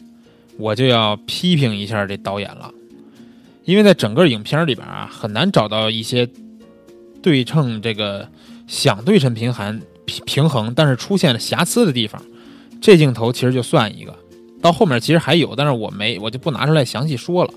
[0.59, 2.71] 我就要批评一下这导演了，
[3.65, 6.29] 因为在整个影片里边啊，很难找到一些
[7.23, 8.29] 对称这个
[8.67, 9.81] 想对称平衡
[10.25, 12.21] 平衡，但是出现了瑕疵的地方。
[12.81, 14.13] 这镜头其实就算一个，
[14.61, 17.53] 到后面其实还有，但是我没我就不拿出来详细说了。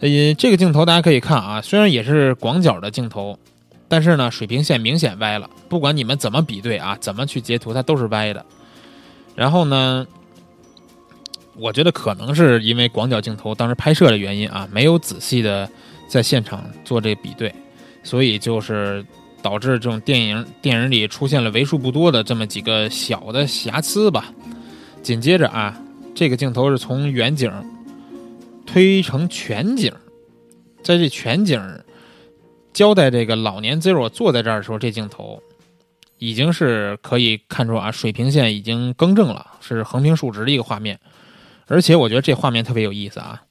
[0.00, 3.38] 呃，这个镜头大家可以看啊，虽然也是广角的镜头。
[3.86, 5.48] 但是呢，水平线明显歪了。
[5.68, 8.44] 不管你们怎么比对啊，怎么去截图，它都是歪的。
[9.36, 10.04] 然后呢，
[11.54, 15.68] 我觉得可能是因为广角镜头当时拍摄的原因啊，没有仔细的
[16.08, 17.54] 在现场做这比对，
[18.02, 19.04] 所以就是
[19.44, 24.32] 导致这种电影电影里出现了为数不多的这么几个小的瑕疵吧。
[25.02, 25.78] 紧接着啊，
[26.14, 27.52] 这个镜头是从远景
[28.64, 29.92] 推成全景，
[30.82, 31.62] 在这全景。
[32.72, 35.40] 交代这个老年 Zero 坐在这儿的时候，这镜头
[36.18, 40.98] 已经是可以看出啊，水平线已经更正了，是横平竖直的一个画面。
[41.66, 43.42] 而且我觉得这画面特别有意思啊。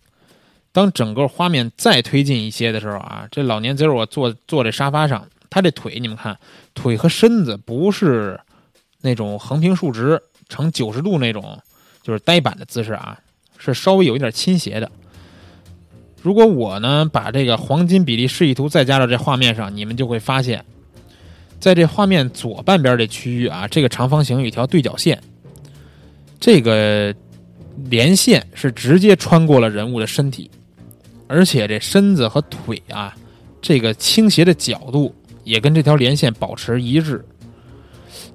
[0.72, 6.36] 当整个画面再推进一些的时候啊，这老年 Zero 坐坐在沙发上，他这腿你们看，
[6.74, 8.40] 腿和身子不是
[9.02, 11.60] 那种横平竖直成九十度那种，
[12.02, 13.20] 就是呆板的姿势啊，
[13.60, 14.92] 是稍微有一点倾斜的。
[16.24, 20.66] 如果我呢把这个黄金比例示意图再加到这画面上，你们就会发现，
[21.60, 25.22] 在这画面左半边这区域啊，这个长方形有一条对角线，
[26.40, 27.14] 这个
[27.92, 30.50] 连线是直接穿过了人物的身体，
[31.28, 33.16] 而且这身子和腿啊，
[33.62, 37.24] 这个倾斜的角度也跟这条连线保持一致。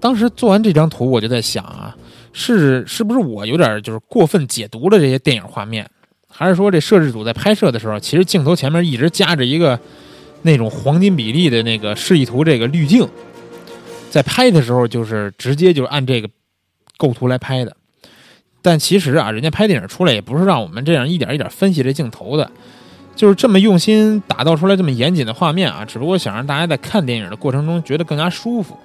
[0.01, 1.97] 当时做完这张图，我就在想啊，
[2.33, 5.91] 是是不是我有点就是过分解读了这些电影画面？
[6.29, 9.81] 还是说，这摄制组在拍摄的时候，其实镜头前面一直夹着一个
[10.43, 13.09] 那种黄金比例的那个示意图这个滤镜，
[14.11, 16.29] 在拍的时候就是直接就按这个
[16.97, 17.77] 构图来拍的。
[18.63, 22.49] 但其实啊，人家拍电影出来也不是让我们这样一点一点分析这镜头的，
[23.19, 28.79] 就是这么用心打造出来这么严谨的画面啊，只不过想让大家在看电影的过程中觉得更加舒服。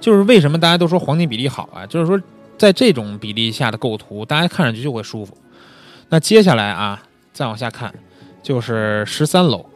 [0.00, 1.84] 就是为什么大家都说黄金比例好啊？
[1.84, 2.18] 就是说
[2.56, 5.36] 在这种比例下的构图，大家看上去就会舒服。
[6.08, 7.92] 那接下来啊，再往下看，
[8.44, 9.66] 就是十三楼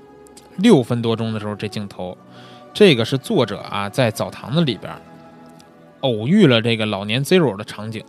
[0.59, 2.16] 六分多钟的时候，这镜头，
[2.73, 4.92] 这个是作者啊在澡堂子里边
[6.03, 8.05] 偶遇了这个老年 Zero 的场景，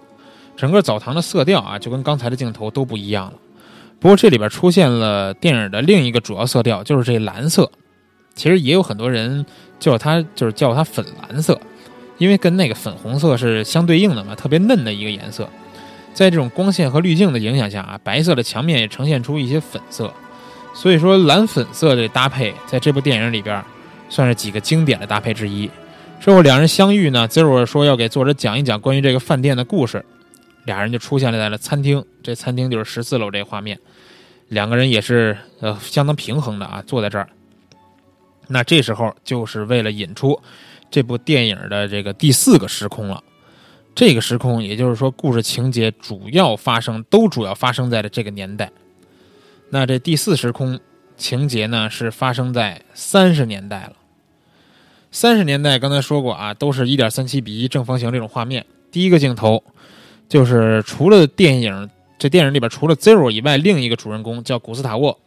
[0.56, 3.34] 整个澡堂的色调啊就跟刚才的镜头都不一样了。
[4.06, 7.72] 不过这里边出现了电影的另一个主要色调，就是这蓝色。
[8.36, 9.44] 其实也有很多人
[9.80, 11.60] 叫它就是叫它粉蓝色，
[12.20, 15.50] 因为跟那个粉红色是相对应的嘛，特别嫩的一个颜色。
[16.14, 20.14] 在这种光线和滤镜的影响下啊，白色的墙面也呈现出一些粉色，
[20.76, 23.60] 所以说蓝粉色的搭配在这部电影里边
[24.08, 25.68] 算是几个经典的搭配之一。
[26.20, 30.06] 之后两人相遇呢，Zero 说要给作者讲一讲关于这个饭店的故事，
[30.66, 33.80] 俩人就出现了在了餐厅，这餐厅就是十四楼这画面，
[34.48, 37.28] 两个人也是呃相当平衡的啊，坐在这儿。
[38.48, 40.40] 那这时候就是为了引出
[40.92, 43.24] 这部电影的这个第四个时空了。
[43.96, 48.70] 这个时空，也就是说，故事情节主要发生都主要发生在了这个年代。
[49.70, 50.78] 那这第四时空
[51.16, 53.94] 情节呢，是发生在三十年代了。
[55.12, 58.66] 三十年代刚才说过啊，都是一点三七比一正方形这种画面。
[58.92, 59.64] 第一个镜头
[60.28, 65.18] 就是除了电影这电影里边除了 Zero 以外，另一个主人公叫古斯塔沃。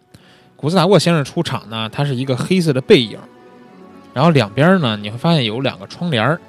[0.57, 3.19] 古斯塔沃先生出场呢，他是一个黑色的背影，
[4.13, 6.41] 然后两边呢，你会发现有两个窗帘儿。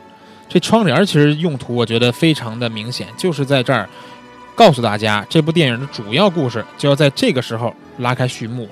[0.47, 3.87] 这窗帘其实用途我觉得非常的明显，就是在这儿
[4.55, 8.69] 告诉大家，这部电影的主要故事就要在这个时候拉开序幕了。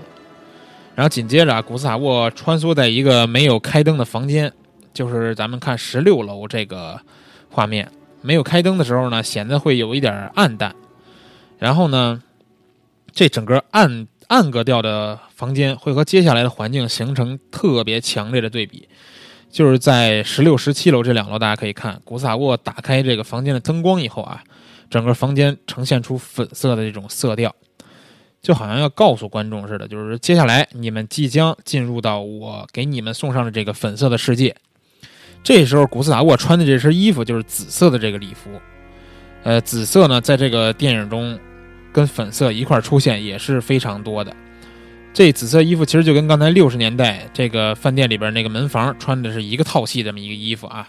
[0.95, 4.51] 然后紧接着啊，古斯塔沃穿梭在一个没有开灯的房间，
[4.91, 6.99] 就是咱们看十六楼这个
[7.51, 7.91] 画面，
[8.23, 10.73] 没有开灯的时候呢，显得会有一点暗淡。
[11.57, 12.21] 然后呢，
[13.11, 18.87] 这整个暗暗格调的房间会和接下来的环境形成特别强烈的对比。
[19.49, 24.43] 就是在十六、十七楼这两楼，大家可以看古斯塔沃打开这个房间的灯光以后啊，
[24.89, 27.55] 整个房间呈现出粉色的这种色调，
[28.41, 34.53] 就好像要告诉观众似的，就是接下来你们即将进入到我给你们送上的这个粉色的世界。
[35.43, 38.49] 这时候，古斯塔沃穿的这身衣服就是紫色的这个礼服，
[39.43, 41.39] 呃，紫色呢，在这个电影中
[41.97, 44.31] 跟粉色一块出现也是非常多的。
[45.15, 50.87] 这紫色衣服其实就跟刚才六十年代这个饭店里边那个门房穿的是一个套系这么一个衣服啊。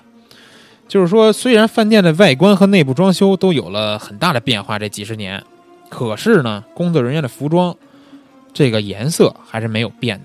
[0.87, 5.42] 就是说，虽然饭店的外观和内部装修都有了很大的变化，这几十年，
[5.88, 7.75] 可是呢，工作人员的服装
[8.53, 10.25] 这个颜色还是没有变的。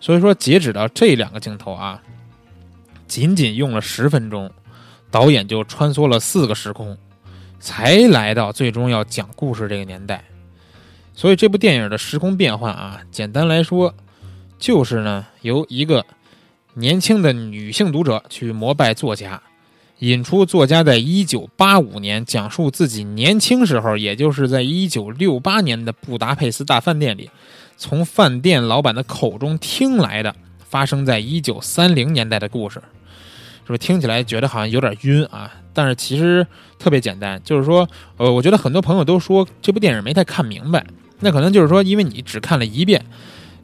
[0.00, 2.02] 所以说，截止到这两个镜头啊，
[3.06, 4.50] 仅仅用了十分钟，
[5.08, 6.98] 导演就穿梭了四个时空，
[7.60, 10.24] 才来到最终要讲故事这个年代。
[11.14, 13.94] 所以这部电影的时空变换啊，简单来说，
[14.58, 16.04] 就是呢由一个
[16.74, 19.42] 年轻的女性读者去膜拜作家，
[19.98, 27.28] 引出作家在一九八五年讲述自己年轻时候，也就是在一九六八年的布达佩斯大饭店里，
[27.76, 32.80] 从饭店老板的口中听来的，发生在一九三零年代的故事。
[33.62, 35.52] 是不是听起来觉得好像有点晕啊？
[35.72, 36.46] 但是其实
[36.78, 40.84] 特别简单，就是说，呃，我觉得很多朋友都说这部电影没太看明白。
[41.20, 43.04] 那可能就是说，因为你只看了一遍，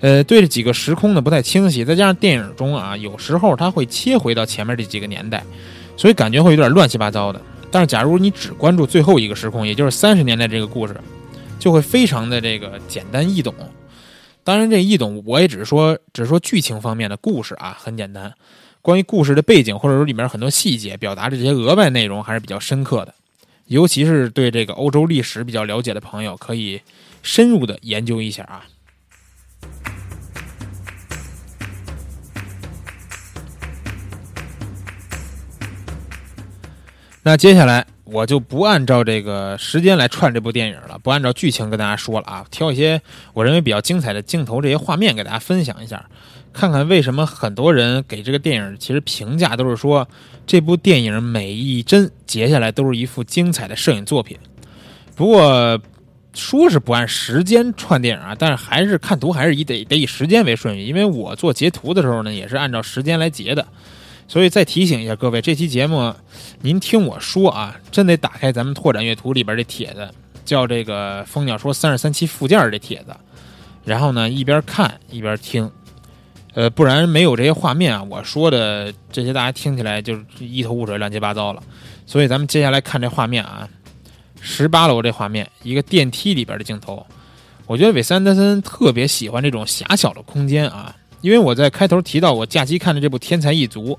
[0.01, 5.43] 呃，对这几个时空呢不太清晰，再加上电影中啊，有时候它会切回到前面这几个年代，
[5.97, 7.41] 所以感觉会有点乱七八糟的。
[7.71, 10.95] 但是假如你只关注最后一个时空，也就是三十年代这个故事，
[11.59, 13.55] 就会非常的这个简单易懂。
[14.45, 18.33] 当然，这易懂我也只是说，只是说剧情方面的故事啊，很简单。
[18.87, 23.13] 关于故事的背景或者说里面很多细节表达的这些额外内容还是比较深刻的，
[23.67, 26.81] 尤其是对这个欧洲历史比较了解的朋友可以。
[27.21, 28.63] 深入的研究一下啊。
[37.25, 43.03] 那接下来我就不按照这个时间来串这部电影了，不按照剧情跟大家说了啊，挑一些
[43.35, 46.09] 我认为比较精彩的镜头，这些画面给大家分享一下，
[46.57, 50.09] 看看为什么很多人给这个电影其实评价都是说
[50.47, 54.39] 这部电影每一帧截下来都是一幅精彩的摄影作品。
[55.15, 55.81] 不过。
[56.39, 63.67] 说是不按时间串电影啊，但是还是看图还是以得得以时间为顺序，因为我做截图的时候呢，也是按照时间来截的，
[64.29, 66.15] 所以再提醒一下各位，这期节目
[66.61, 70.11] 您听我说啊，真得打开咱们拓展阅图里边这帖子，
[70.45, 73.17] 叫这个蜂鸟说三十三期附件这帖子，
[73.87, 75.71] 然后呢一边看一边听，
[76.57, 81.63] 呃，不然没有这些画面啊，我说的这些大家听起来就是一头雾水、乱七八糟了，
[82.07, 83.69] 所以咱们接下来看这画面啊。
[84.41, 87.05] 十八楼这画面，一个电梯里边的镜头，
[87.67, 93.93] 我觉得韦斯安德森特别喜欢这种狭小的空间啊，因为我在开头提到我假期看的这部《天才一族》，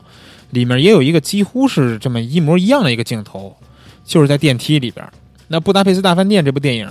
[0.49, 3.55] 里面也有一个几乎是这么一模一样的一个镜头，
[4.03, 5.07] 就是在电梯里边。
[5.47, 6.89] 那《布达佩斯大饭店》这部电影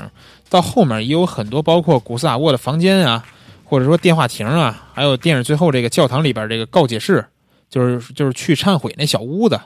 [0.49, 3.25] 到后面也有很多，包括古斯塔沃的房间啊，
[3.69, 7.27] 或者说电话亭啊，还有电影最后这个教堂里边这个告解室，
[7.69, 9.61] 就是就是去忏悔那小屋子，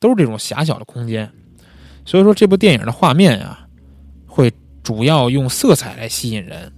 [0.00, 1.30] 都是这种狭小的空间。
[2.06, 3.66] 所以说，这部电影的画面啊，
[4.26, 4.50] 会
[4.82, 6.72] 主要用色彩来吸引人。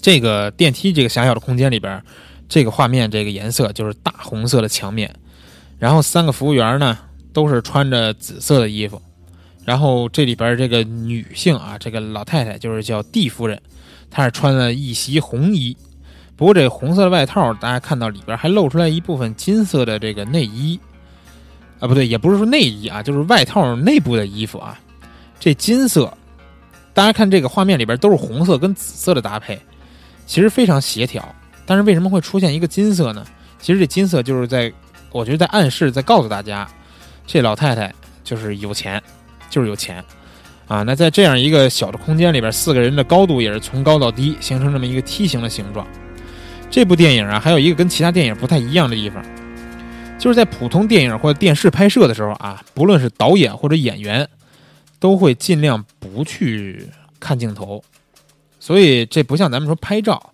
[0.00, 2.02] 这个电梯这个狭小的空间里边，
[2.48, 5.14] 这个画面这个颜色就是大红色的墙面。
[5.78, 6.98] 然后三个服务员呢，
[7.32, 9.00] 都是穿着紫色的衣服。
[9.64, 13.60] 然后这里边这个女性啊，这个老太太就是叫蒂夫人，
[14.10, 15.76] 她是穿了一袭红衣。
[16.36, 20.80] 不过这红色的外套，大家看到里边还露出来一部分金色的这个内衣。
[21.78, 24.78] 啊，不对，也不是说内衣啊，就是外套内部的衣服啊。
[25.38, 26.12] 这金色，
[26.92, 29.58] 大家看这个画面里边都是红色跟紫色的搭配，
[30.26, 31.26] 其实非常协调。
[31.64, 33.24] 但是为什么会出现一个金色呢？
[33.58, 34.72] 其实这金色就是在，
[35.12, 36.68] 我觉得在暗示，在告诉大家，
[37.26, 37.94] 这老太太
[38.24, 39.02] 就是有钱，
[39.48, 40.04] 就是有钱
[40.70, 40.82] 啊。
[40.84, 45.86] 那在这样一个小的空间里边，四个人的高度也是从高到低，形成这么一个梯形的形状。
[46.70, 49.20] 这部电影啊，还有一个跟其他电影不太一样的地方。
[50.18, 54.28] 就是在普通电影或者电视拍摄的时候啊，不论是导演或者演员，
[54.98, 56.86] 都会尽量不去
[57.18, 57.82] 看镜头，
[58.58, 60.30] 所以这不像咱们说拍照，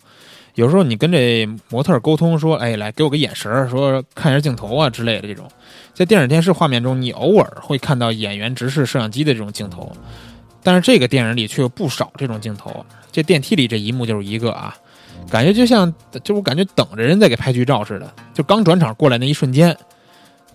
[0.57, 5.49] 有时候你跟这模特沟通说，哎，来给我个眼神，说看一下镜头啊之类的这种，
[5.95, 9.97] 在电影电视画面中，你偶尔会看到演员直视摄像机的这种镜头，
[10.67, 14.77] 但是这个电影里却有不少这种镜头，这电梯里这一幕就是一个啊，
[15.31, 15.95] 感觉就像
[16.25, 19.77] 就我感觉等着人在给拍剧照似的，就刚转场过来那一瞬间，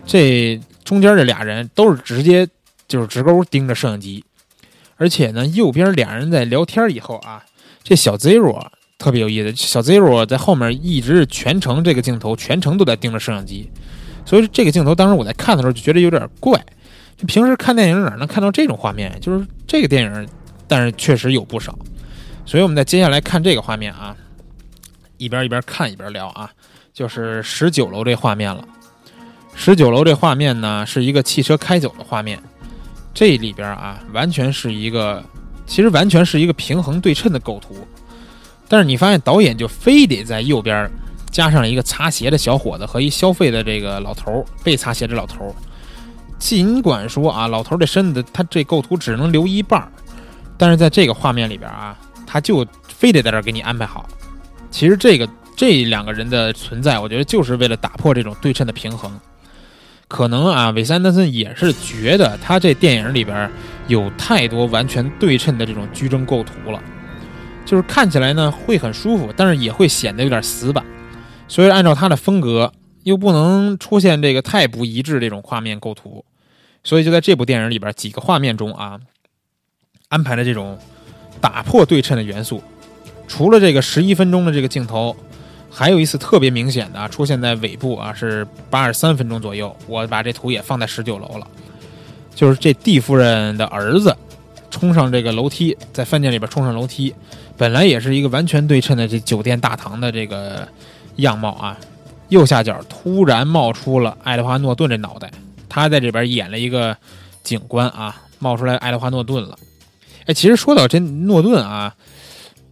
[0.04, 2.46] 这中间这俩人都是直接
[2.86, 4.22] 就是直勾盯着摄像机，
[4.98, 7.42] 而且呢，右边俩人在聊天以后啊，
[7.82, 8.66] 这小 Zero
[8.98, 13.70] 特别有意思，小 Zero 在后面一直是全程这个镜头全程都在盯着摄像机，
[14.26, 16.62] 所以这个镜头当时我在看的时候就觉得有点怪，
[17.16, 19.16] 就平时看电影哪能看到这种画面？
[19.20, 20.28] 就是这个电影，
[20.66, 21.78] 但是确实有不少，
[22.44, 24.16] 所以我们在接下来看这个画面啊，
[25.18, 26.50] 一边一边看一边聊啊，
[26.92, 28.64] 就是十九楼这画面了。
[29.54, 32.42] 十九楼这画面呢，是一个汽车开走的画面。
[33.14, 35.22] 这里边啊，完全是一个，
[35.66, 37.86] 其实完全是一个平衡对称的构图。
[38.66, 40.90] 但是你发现导演就非得在右边
[41.30, 45.54] 加上了一个擦鞋的小伙子和一消费的这个老头儿，被擦鞋的老头儿。
[46.42, 49.88] 尽管说啊，老头儿的身子他这构图只能留一半儿，
[50.58, 54.08] 但是在这个画面里边啊，他就非得在这儿给你安排好。
[54.68, 59.16] 其实这个这两个人的存在，我觉得就是为了打破这种对称的平衡。
[60.08, 63.48] 可能啊，韦斯安德森也是觉得他这电影里边
[63.86, 66.82] 有太多完全对称的这种矩阵构图了，
[67.64, 70.84] 就是看起来呢会很舒服，但是也会显得有点死板。
[71.46, 72.72] 所以按照他的风格，
[73.04, 76.24] 又不能出现这个太不一致这种画面构图，
[76.84, 79.00] 所以就在这部电影里边几个画面中啊，
[80.08, 80.78] 安排了这种
[81.40, 82.62] 打破对称的元素。
[83.26, 85.16] 除了这个十一分钟的这个镜头。
[85.74, 89.74] 还有一次特别明显的啊，出现在尾部啊，是八十三分钟左右。
[89.86, 91.48] 我把这图也放在十九楼了，
[92.34, 94.14] 就是这蒂夫人的儿子
[94.70, 97.14] 冲上这个楼梯，在饭店里边冲上楼梯，
[97.56, 100.68] 本来也是一个完全对称的这酒店大堂的这个
[101.16, 101.78] 样貌啊，
[102.28, 105.30] 右下角突然冒出了爱德华诺顿这脑袋，
[105.72, 106.94] 他在这边演了一个
[107.42, 109.58] 警官啊，冒出来爱德华诺顿了。
[110.26, 111.94] 哎，其实说到这诺顿啊。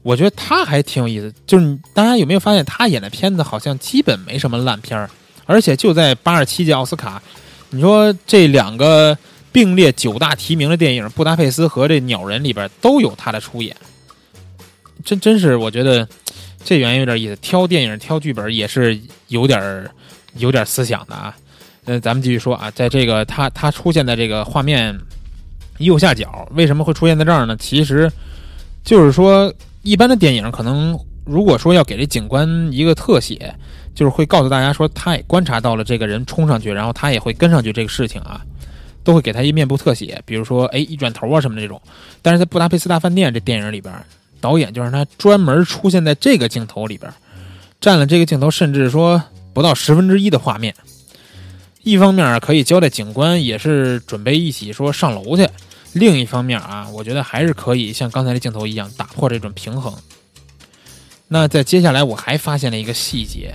[0.03, 5.11] 我觉得他还挺有意思，就是大家有没有发现他演的片子好像基本没什么烂片儿，
[5.45, 7.23] 而且就在八十七届奥斯卡，
[7.69, 9.17] 你说这两个
[9.53, 13.77] 并列九大提名的电影《布达佩斯》和这《鸟人》里边都有他的出演，
[15.05, 16.09] 真真是我觉得
[16.65, 18.99] 这演员有点意思，挑电影挑剧本也是
[19.29, 19.87] 有点
[20.37, 21.37] 有点思想的啊。
[21.85, 24.99] 呃，咱们继续说啊，在这个他他出现在这个画面
[25.79, 27.57] 右下角，为什么会出现在这儿呢？
[27.57, 28.11] 其实
[28.85, 29.53] 就是说。
[29.83, 33.51] 一般的电影可能，如果说要给这警官一个特写，
[33.95, 38.43] 就是会告诉大家说，他也观察到了这个人冲上去，然后他也会跟上去这个事情啊，
[39.03, 41.81] 都会给他一面部特写，比如说，哎，一转头啊什么这种。
[42.21, 43.91] 但是在《布达佩斯大饭店》这电影里边，
[44.39, 47.11] 导演就让他专门出现在这个镜头里边，
[47.81, 49.23] 占了这个镜头，甚至说
[49.55, 50.75] 不到十分之一的画面。
[51.83, 55.49] 一方面可以交代警官也是准备一起说上楼去。
[55.93, 59.93] 另一方面啊，我觉得还是可以像刚才的镜头一样打破这种平衡。
[61.29, 63.55] 那在接下来我还发现了一个细节，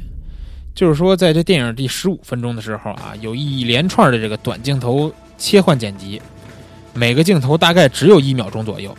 [0.74, 6.22] 就是说在这电影第十五分钟的时候啊，有一连串的这个短镜头切换剪辑，
[6.94, 8.98] 每个镜头大概只有一秒钟左右，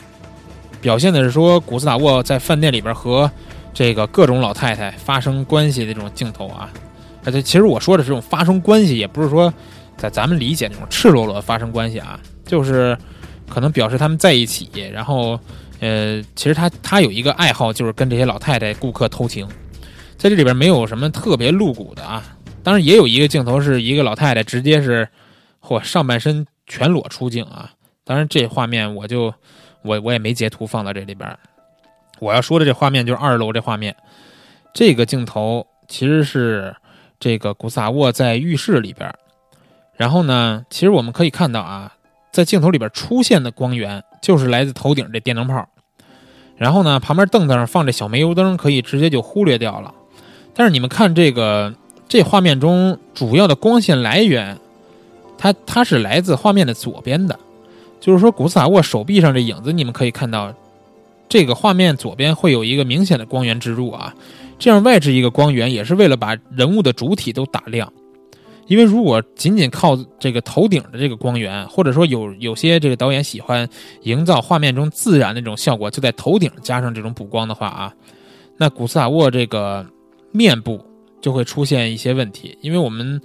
[0.80, 3.30] 表现的是说古斯塔沃在饭店里边和
[3.74, 6.70] 这个各种老太太发生关系的这种镜头啊。
[7.26, 9.52] 而且其实我说的这种发生关系，也不是说
[9.98, 12.96] 在咱们理解那种赤裸裸的发生关系啊，就是。
[13.48, 15.38] 可能表示他们在一起，然后，
[15.78, 19.46] 呃，其实他他有一个爱好，就是跟这些老太太顾客偷情，
[20.18, 22.24] 在这里边没有什么特别露骨的啊。
[22.64, 25.08] 当然也有一个镜头是一个老太太直接是，
[25.62, 27.70] 嚯，上半身全裸出镜啊。
[28.02, 29.32] 当然这画面我就
[29.82, 31.38] 我我也没截图放到这里边。
[32.18, 33.94] 我要说的这画面就是二楼这画面，
[34.74, 36.74] 这个镜头其实是
[37.18, 39.12] 这个古萨沃在浴室里边，
[39.96, 41.92] 然后呢，其实我们可以看到啊。
[42.32, 45.66] 在镜头里边出现的光源就是来自头顶这电灯泡，
[46.58, 49.94] 然后呢，旁边凳子上放这小煤油灯可以直接就忽略掉了。
[50.52, 51.74] 但是你们看这个
[52.06, 54.58] 这画面中主要的光线来源，
[55.38, 57.40] 它它是来自画面的左边的，
[58.00, 60.54] 就是说古斯塔沃手臂上这影子，你们可以看到
[61.28, 64.14] 这个画面左边会有一个明显的光源植入啊，
[64.58, 67.92] 这样外置一个光源也是为了把人物的主体都打亮。
[68.68, 73.68] 因为如果仅仅靠这个头顶的这个光源，或者说有有些这个导演喜欢
[74.02, 77.94] 营造画面中自然那种效果，就在头顶加上这种补光的话啊，
[78.56, 79.86] 那古斯塔沃这个
[80.32, 80.84] 面部
[81.20, 82.58] 就会出现一些问题。
[82.60, 83.20] 因为我们，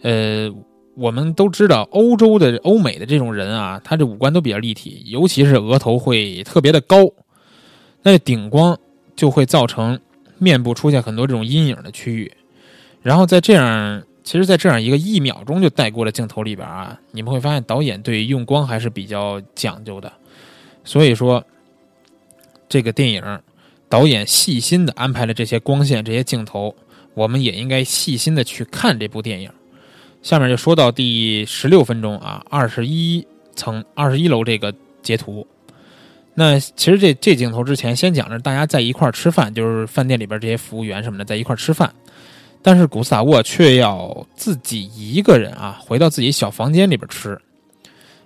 [0.00, 0.50] 呃，
[0.96, 6.96] 我们都知道欧洲的欧美的这种人啊，他这五官都比较立体，尤其是额头会特别的高，
[8.06, 8.78] 那顶光
[9.16, 9.98] 就会造成
[10.38, 12.32] 面部出现很多这种阴影的区域，
[13.02, 14.00] 然后在这样。
[14.22, 20.12] 其实，在这样一个一秒钟就带过的镜头里边啊，你们会发现导演对用光还是比较讲究的。
[20.82, 21.44] 所以说，
[22.68, 23.40] 这个电影
[23.88, 26.74] 导演细心的安排了这些光线、这些镜头，
[27.14, 29.48] 我们也应该细心的去看这部电影。
[30.22, 35.46] 下面就说到第十六分钟啊，二十一层、二十一楼这个截图。
[36.38, 41.90] 那其实这这镜头之前先讲着大家在一块儿吃饭，就是饭店里边这些服务员什么的在一块儿吃饭，
[42.60, 47.40] 但是古斯塔沃却要自己一个人啊回到自己小房间里边吃。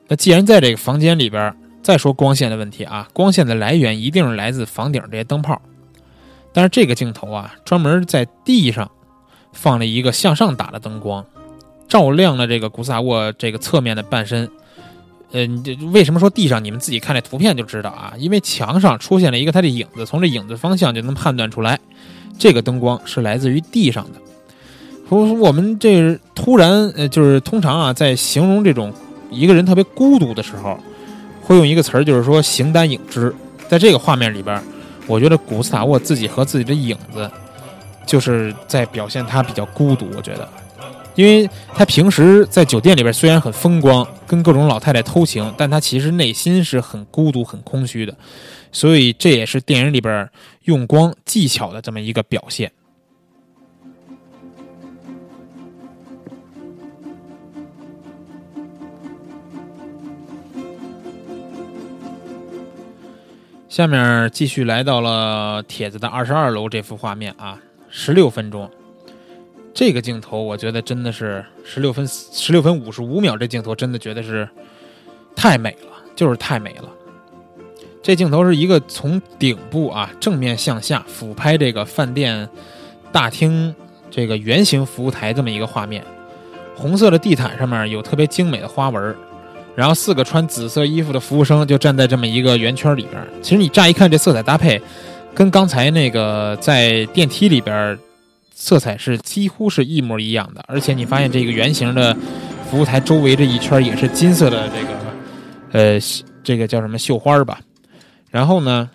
[0.08, 1.54] 那既然在这个房间里边，
[1.84, 5.62] 再说光线的问题啊，光线的来源一定是来自房顶这些灯泡，
[6.52, 8.90] 但是这个镜头啊专门在地上
[9.52, 11.24] 放了一个向上打的灯光，
[11.86, 14.50] 照亮了这个古斯塔沃这个侧面的半身。
[15.32, 16.62] 呃，你这为什么说地上？
[16.64, 21.78] 你们自己看这图片就知道啊，因为墙上出现了一个它的影子，从这影子方向就能判断出来，
[22.38, 24.20] 这个灯光是来自于地上的。
[25.08, 28.92] 说我们这突然呃，就是通常啊，在形容这种
[29.30, 30.78] 一个人特别孤独的时候，
[31.42, 33.34] 会用一个词儿，就是说形单影只。
[33.68, 34.60] 在这个画面里边，
[35.06, 37.30] 我觉得古斯塔沃自己和自己的影子，
[38.04, 40.08] 就是在表现他比较孤独。
[40.16, 40.48] 我觉得。
[41.20, 48.16] 因为他平时在酒店里边虽然很风光，跟各种老太太偷情，但他其实内心是很孤独、很空虚的，
[48.72, 50.26] 所以这也是电影里边
[50.64, 52.72] 用光技巧的这么一个表现。
[63.68, 67.58] 下面继续来到了帖子的二十二楼这幅画面啊，
[67.90, 68.70] 十六分钟。
[69.72, 73.36] 这个镜头，我觉得真的是十六分十六分五十五秒。
[73.36, 74.46] 这镜头真的觉得是
[75.34, 76.88] 太美了，就是太美了。
[78.02, 82.48] 这镜头是一个从顶部啊正面向下俯拍这个饭店
[83.12, 83.74] 大厅
[84.10, 86.04] 这个圆形服务台这么一个画面。
[86.74, 89.14] 红色的地毯上面有特别精美的花纹，
[89.76, 93.24] 然后四个穿紫色衣服的服务生就站在这么一个圆圈里边。
[93.40, 94.80] 其实你乍一看这色彩搭配，
[95.34, 97.96] 跟刚才那个在电梯里边。
[98.60, 102.14] 色彩是几乎是一模一样的，而且你发现这个圆形的
[102.70, 105.00] 服务台周围这一圈也是金色的这个，
[105.72, 105.98] 呃，
[106.44, 107.58] 这个叫什么绣花吧？
[108.28, 108.90] 然后呢，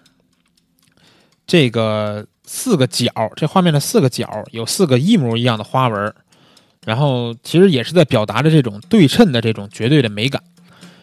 [1.48, 6.14] 这个四个角，这画面的四个角有四个一模一样的花纹，
[6.86, 10.44] 然后其实也是在表达着这种对称的这种绝对的美感。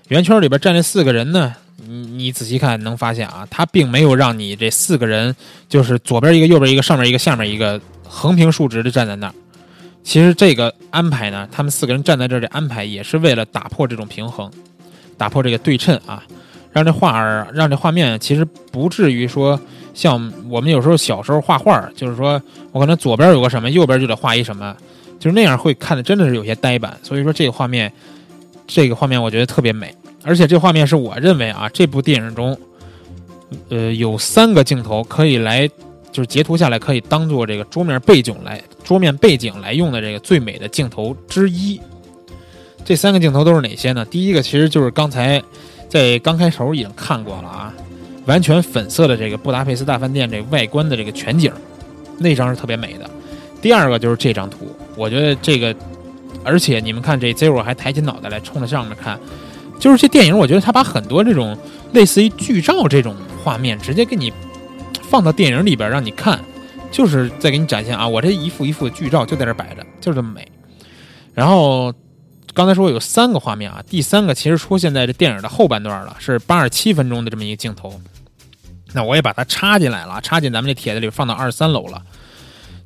[0.07, 1.53] 圆圈里边站这四个人呢，
[1.85, 5.35] 你你仔细看能发现啊，他并没有让你这四个人
[5.69, 7.81] 就是左边一个，右边一个，上面一个，下面一个。
[8.15, 9.35] 横平竖直的站在那儿，
[10.05, 14.51] 其实这个安排呢，他们四个人站在这儿的安排也是为了打破这种平衡，
[15.17, 16.23] 打破这个对称啊，
[16.73, 19.59] 让这画儿让这画面其实不至于说
[19.95, 22.41] 像我们有时候小时候画画，就是说
[22.71, 24.77] 我可能左边有个什么，右边就得画一什么，
[25.19, 26.95] 就是那样会看的真的是有些呆板。
[27.03, 27.91] 所以说这个画面，
[28.67, 29.93] 这个画面我觉得特别美，
[30.23, 32.57] 而且这画面是我认为啊，这部电影中，
[33.71, 35.69] 呃，有三个镜头可以来。
[36.13, 41.81] 就是截图下来可以当做这个桌面背景来桌面背景来用的这个最美的镜头之一。
[42.85, 44.05] 这三个镜头都是哪些呢？
[44.05, 45.43] 第一个其实就是刚才
[45.89, 47.73] 在刚开头已经看过了啊，
[48.27, 51.51] 完全粉色的这个布达佩斯大饭店这外观的这个全景，
[52.19, 53.09] 那张是特别美的。
[53.61, 55.75] 第二个就是这张图，我觉得这个，
[56.45, 59.19] 而且你们看这 Zero 还抬起脑袋来冲着上面看，
[59.79, 61.57] 就是这电影，我觉得他把很多这种
[61.93, 64.33] 类似于剧照这种画面直接给你。
[65.13, 66.41] 放到电影里边让你看，
[66.91, 70.51] 就是在给你展现啊，我这一幅一幅的剧照就在这摆着，就这么美。
[71.35, 71.93] 然后
[72.55, 78.01] 刚才说有三个画面啊，第三个其实出现在这电影的后半段了，是八十七分钟的这么一个镜头。
[78.95, 82.03] 那我也把它插进来了，插进咱们这帖子里放到二十三楼了。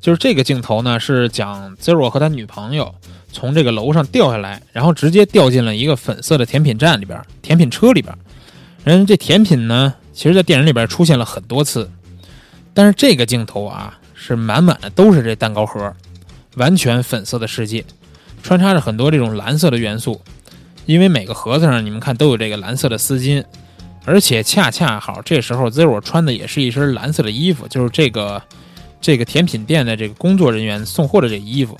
[0.01, 2.93] 就是这个镜头呢，是讲 Zero 和他女朋友
[3.31, 8.13] 从这个楼上掉下来，然后直接掉进了一个粉色的甜品站里边，甜品车里边。
[8.83, 11.89] 人这甜品呢，其实在电影里边出现了很多次。
[12.77, 15.91] 但是这个镜头啊，是满满的都是这蛋糕盒，
[16.57, 17.83] 完全粉色的世界，
[18.43, 20.21] 穿插着很多这种蓝色的元素。
[20.85, 23.43] 因为每个盒子上你们看都有这个蓝色的丝巾，
[24.05, 28.39] 而且恰恰好这时候 Zero 穿的也是一身蓝色的衣服，就是这个
[29.01, 31.75] 这个甜品店的这个工作人员送货的这衣服。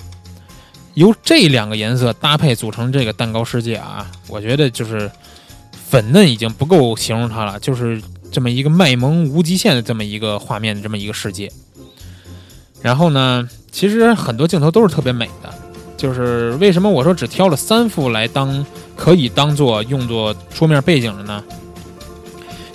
[0.94, 5.08] 由这两个颜色搭配组成这个蛋糕世界啊，我觉得就是
[5.70, 8.02] 粉嫩已经不够形容它了，就是。
[8.30, 11.50] 这么一个卖萌无极限的这么一个画面的这么一个世界，
[12.82, 15.52] 然后呢，其实很多镜头都是特别美的，
[15.96, 18.64] 就是为什么我说只挑了三幅来当
[18.96, 21.42] 可以当做用作桌面背景的呢？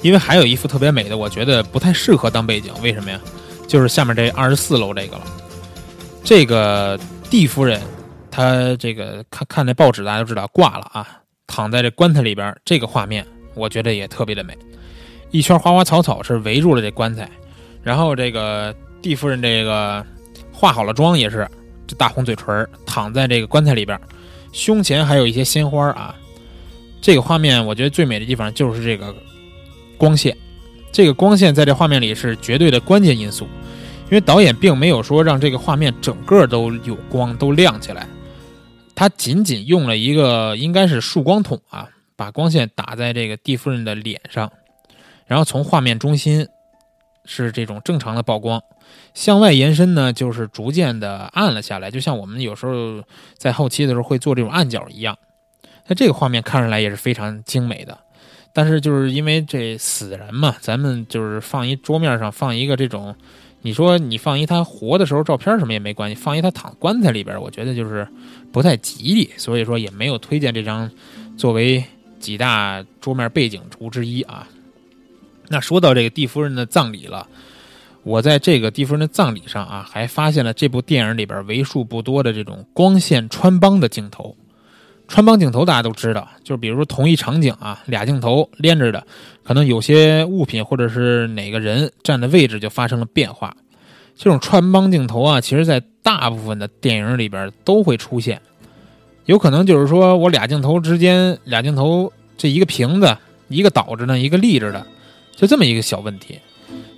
[0.01, 3.19] 因为还有一幅特别美的，我觉得不太适合当背景，为什么呀？
[3.67, 5.23] 就是下面这二十四楼这个了，
[6.23, 6.99] 这个
[7.29, 7.81] 蒂夫人，
[8.29, 11.07] 她这个看看那报纸，大家都知道挂了啊，
[11.47, 13.25] 躺在这棺材里边，这个画面
[13.55, 14.57] 我觉得也特别的美。
[15.33, 17.27] 一圈花花草草是围住了这棺材，
[17.81, 20.05] 然后这个蒂夫人这个
[20.51, 21.49] 化好了妆也是，
[21.87, 23.99] 这大红嘴唇躺在这个棺材里边，
[24.51, 26.15] 胸前还有一些鲜花啊。
[27.01, 29.13] 这个画面我觉得最美的地方就是这个
[29.97, 30.37] 光线，
[30.91, 33.45] 这个光线在这画面里是绝对的关键因素，
[34.05, 38.07] 因为导演并没有说让这个画面整个都有光都亮起来，
[38.93, 44.49] 他仅仅用了一个应该是束光筒啊，把光线打在这个蒂夫人的脸上，
[45.33, 46.47] 然后从画面中心
[47.25, 48.61] 是这种正常的曝光，
[49.15, 53.01] 向外延伸呢就是逐渐的暗了下来，就像我们有时候
[53.35, 55.17] 在后期的时候会做这种暗角一样。
[55.87, 57.97] 那这个画面看上来也是非常精美的，
[58.53, 63.15] 但是就是因为这死人嘛，咱们就是放一桌面上放一个这种，
[63.63, 68.07] 你说你放一他活的时候照片什么也没关系，放一他躺棺材里边，我觉得就是
[68.51, 70.91] 不太吉利，所以说也没有推荐这张
[71.35, 71.83] 作为
[72.19, 74.47] 几大桌面背景图之一啊。
[75.53, 77.27] 那说到这个蒂夫人的葬礼了，
[78.01, 84.35] 我在这个蒂夫人的葬礼上啊，还发现了这部电影里边为数不多的这种光线穿帮的镜头。
[85.07, 89.05] 穿帮镜头大家都知道，就是比如说同一场景啊，俩镜头连着的，
[89.43, 93.55] 可能有些物品或者是哪个人站的位置就发生了变化。
[94.15, 98.41] 这种穿帮镜头啊，其实在大部分的电影里边都会出现。
[99.25, 104.87] 有可能就是说我俩镜头之间，俩镜头这一个平的，一个倒着呢，一个立着的，
[105.35, 106.39] 就这么一个小问题。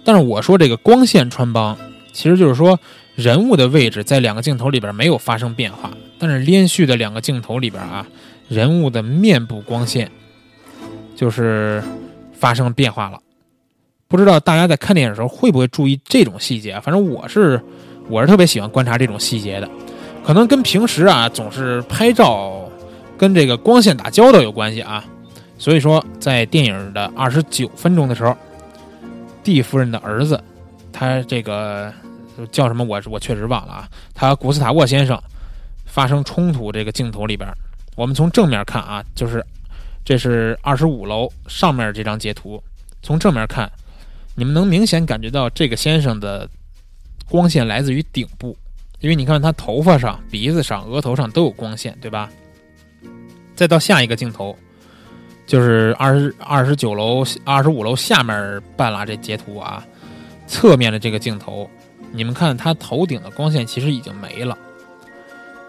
[0.03, 1.77] 但是我说这个光线穿帮，
[2.13, 2.79] 其实就是说
[3.15, 5.91] 人物的位置在两个镜头里边没有发生变化。
[6.17, 8.05] 但是连续的两个镜头里边啊，
[8.47, 10.09] 人物的面部光线
[11.15, 11.83] 就是
[12.33, 13.19] 发生变化了。
[14.07, 16.79] 不知道大家在看电影的时候会不会注意这种细节？
[16.79, 17.59] 反正我是
[18.07, 19.67] 我是特别喜欢观察这种细节的，
[20.23, 22.69] 可能跟平时啊总是拍照
[23.17, 25.03] 跟这个光线打交道有关系啊。
[25.57, 28.35] 所以说，在电影的二十九分钟的时候，
[29.43, 30.41] 蒂夫人的儿子，
[30.91, 31.93] 他这个
[32.51, 32.83] 叫什么？
[32.83, 33.89] 我我确实忘了啊。
[34.13, 35.21] 他古斯塔沃先生。
[35.87, 37.49] 发生冲突这个镜头里边，
[37.95, 39.41] 我们从正面看啊，就是
[40.03, 42.61] 这是二十五楼上面这张截图。
[43.01, 43.71] 从正面看，
[44.35, 46.49] 你们能明显感觉到这个先生的
[47.29, 48.57] 光线来自于顶部，
[48.99, 52.29] 因为你看他头发上、鼻子上、额头上都有光线，对吧？
[53.55, 54.53] 再到下一个镜头，
[55.45, 59.85] 就是二十二十九楼、二十五楼下面半拉这截图啊，
[60.47, 61.69] 侧面的这个镜头，
[62.11, 64.57] 你们看他头顶的光线其实已经没了。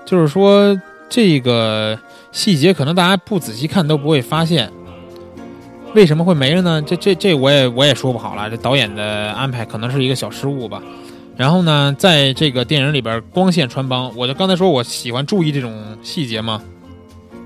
[0.04, 1.98] 就是说，这个
[2.32, 4.70] 细节可能大家不仔细看都不会发现，
[5.94, 6.82] 为什么会没了呢？
[6.82, 10.80] 这这这我也我也说不好了，这导演的安排可能是一个小失误吧。
[11.36, 16.62] 然后呢，在这个电影里边，光线穿帮，我就刚才说我喜欢注意这种细节嘛。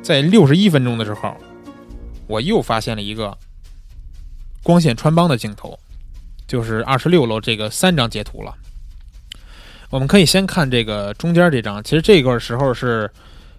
[0.02, 1.34] 在六十一分钟的时候，
[2.30, 3.36] 我又发现了一个
[4.62, 5.76] 光线穿帮的镜头，
[6.46, 8.54] 就是二十六楼这个三张截图了。
[9.90, 13.10] 我们可以先看这个中间这张，其实这个时候是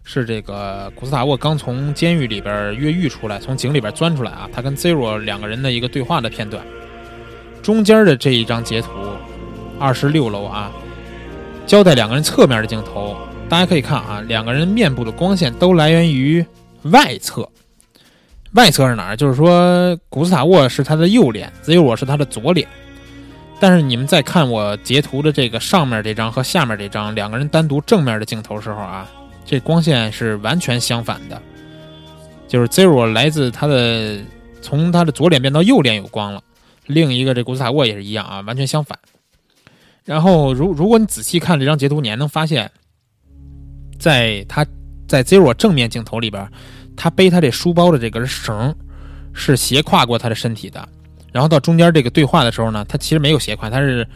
[0.05, 6.65] 是这个古斯塔沃刚从监狱里边越狱出来，从井里边钻出来啊，他跟 Zero 两个人的一个对话的片段。
[7.61, 8.89] 中间的这一张截图，
[9.77, 10.71] 二十六楼啊，
[11.67, 13.17] 交代两个人侧面的镜头，
[13.49, 16.45] 大家可以看啊，两个人面部的光线都来源于
[16.83, 17.47] 外侧。
[18.53, 19.15] 外侧是哪儿？
[19.15, 22.67] 就是说古斯塔沃是他的右脸，Zero 是他的左脸。
[23.59, 29.07] 但是你们在看我截图的这个上面这张和下面这张两个人单独正面的镜头时候啊，
[29.45, 31.39] 这光线是完全相反的，
[32.47, 34.19] 就是 Zero 来自他的
[34.61, 36.41] 从他的左脸变到右脸有光了，
[36.87, 38.97] 另一个这古斯塔沃也是一样啊，完全相反。
[40.03, 42.69] 然后如如果你仔细看这张截图，你还能发现，
[43.99, 44.65] 在他
[45.07, 46.49] 在 Zero 正面镜头里边，
[47.01, 48.75] 他背他这书包的这根绳
[49.33, 50.87] 是斜跨过他的身体的。
[51.31, 54.07] 然后到中间这个对话的时候呢，他其实没有斜挎，他是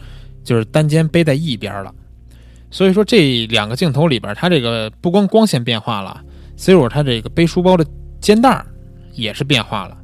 [0.44, 1.92] 就是单肩背在一边了。
[2.70, 6.22] 所以说这两个镜头里边，他这个不光光线变化了
[6.56, 7.84] ，Zero 他这个背书包的
[8.20, 8.64] 肩带
[9.14, 9.98] 也是变化了。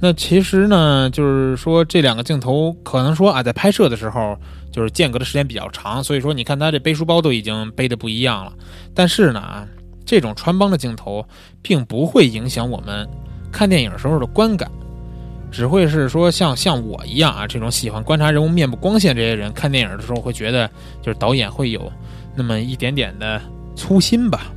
[0.00, 4.34] 那其实呢，就是说这两个镜头可能说啊，在拍摄的时候
[4.72, 8.54] 就是间隔的时间比较长，所以说你看他这背书包都已经背的不一样了。
[8.94, 9.68] 但是呢啊，
[10.10, 11.24] 这种穿帮的镜头
[11.62, 13.08] 并不会影响我们
[13.52, 14.68] 看电影时候的观感。
[15.52, 20.68] 只会是说像像我一样啊，这种喜欢观察人物面部光线这些人看电影的时候会觉得，
[21.00, 21.92] 就是导演会有
[22.34, 23.40] 那么一点点的
[23.76, 24.50] 粗心吧。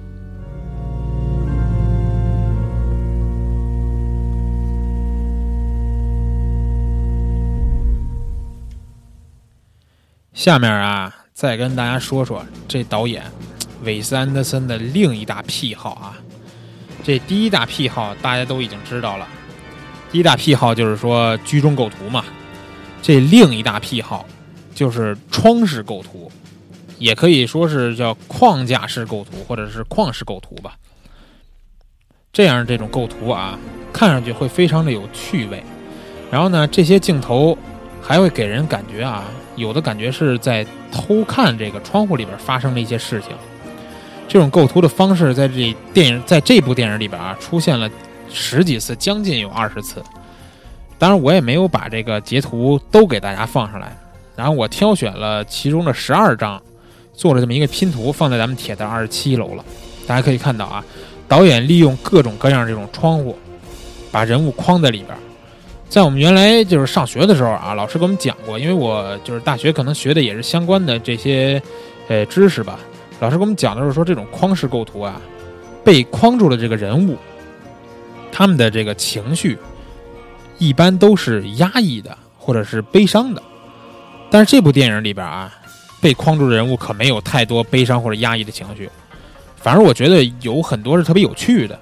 [10.33, 13.21] 下面啊，再跟大家说说这导演
[13.83, 16.17] 韦斯安德森的另一大癖好啊。
[17.03, 19.27] 这第一大癖好大家都已经知道了。
[20.11, 22.23] 第一大癖好就是说居中构图嘛，
[23.01, 24.25] 这另一大癖好
[24.73, 26.31] 就是窗式构图，
[26.99, 30.75] 也可以说是叫框架式构图，或者是框式构图吧。
[32.31, 33.59] 这样这种构图啊，
[33.91, 35.63] 看上去会非常的有趣味。
[36.31, 37.57] 然后呢，这些镜头
[38.01, 39.25] 还会给人感觉啊，
[39.55, 43.31] 有的感觉是在偷看这个窗户里边发生的一些事情。
[44.27, 47.89] 这种构图的方式在这电影在这部电影里边啊出现了
[48.31, 50.03] 十几次，将近有二十次。
[50.97, 53.95] 当然，我也没有把这个截图都给大家放上来。
[54.35, 56.59] 然后我挑选了其中的十二张，
[57.13, 59.63] 做了这么一个拼图，放在咱们铁蛋二十七楼了。
[60.07, 60.83] 大家可以看到啊，
[61.27, 63.37] 导演利用各种各样这种窗户，
[64.11, 65.15] 把人物框在里边。
[65.89, 71.61] 在我们原来就是上学的时候啊，老师给我们讲过，因为我就是大学可能学的也是相关的这些
[72.07, 72.79] 呃知识吧。
[73.23, 75.21] 老师给我们讲的是说，这种框式构图啊，
[75.81, 77.17] 被框住了这个人物，
[78.33, 79.57] 他们的这个情绪
[80.57, 83.41] 一般都是压抑的或者是悲伤的。
[84.29, 85.49] 但是这部电影里边啊，
[86.01, 88.89] 被框住的人物可没有太多悲伤或者压抑的情绪，
[89.55, 91.79] 反而我觉得有很多是特别有趣的。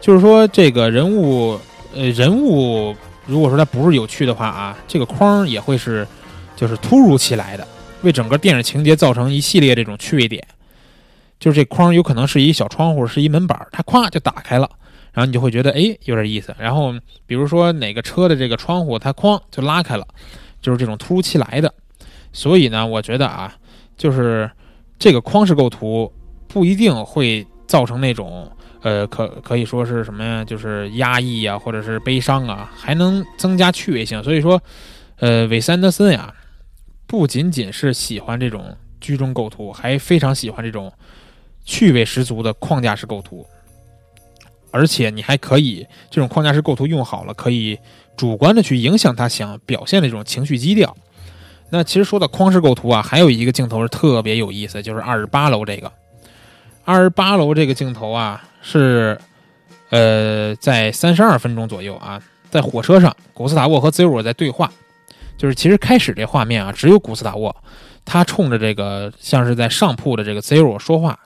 [0.00, 1.58] 就是说，这个人物，
[1.96, 2.94] 呃，人物
[3.26, 6.06] 如果说他不是有趣的话啊，这个框也会是
[6.54, 7.66] 就是突如其来的，
[8.02, 10.46] 为整个电影情节造成一系列这种趣味点。
[11.38, 14.70] 就是这框有可能是一小窗户，是一门板，它咵就打开了，
[15.12, 16.54] 然后你就会觉得哎有点意思。
[16.58, 16.94] 然后
[17.26, 20.06] 比如说哪个车的这个窗户，它哐就拉开了，
[20.60, 21.72] 就是这种突如其来的。
[22.32, 23.54] 所以呢，我觉得啊，
[23.96, 24.50] 就是
[24.98, 26.12] 这个框式构图
[26.48, 28.50] 不一定会造成那种
[28.82, 34.22] 呃，可可以说是什么呀，就是压抑啊，或者是悲伤啊，还能增加趣味性。
[34.22, 34.62] 所以说，
[35.18, 36.32] 呃，韦斯安德森呀，
[37.06, 40.92] 不仅仅是喜欢这种居中构图，还非常喜欢这种
[41.66, 43.46] 趣味十足的框架式构图。
[44.70, 47.78] 而且你还可以这种框架式构图用好了，可以
[48.16, 50.94] 主观的去影响他想表现的这种情绪基调。
[51.70, 55.90] 那其实说到框式构图啊，还有一个镜头是特别有意思，就是二十八楼这个。
[56.84, 59.18] 二十八楼这个镜头啊，是
[59.90, 64.70] 呃在三十二分钟左右啊，在火车上，古斯塔沃和 Zero 在对话。
[65.38, 67.54] 就是其实开始这画面啊，只有古斯塔沃，
[68.04, 71.18] 他冲着这个像是在上铺的这个 Zero 说话。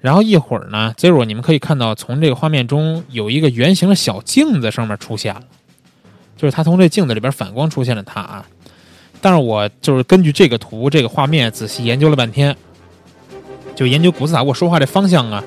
[0.00, 5.42] 然后一会儿呢，Zero 你们可以看到，从这个画面中有一个圆形的小镜子上面出现了，
[6.36, 8.46] 就是他从这镜子里边反光出现了他啊。
[9.20, 12.56] 但是我就是根据这个图、这个画面仔细研究了半天，
[13.74, 15.44] 就研究古斯塔沃说话这方向啊，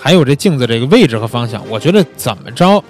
[0.00, 1.62] 还有这镜子这个位置和方向。
[1.70, 2.82] 我觉得怎么着，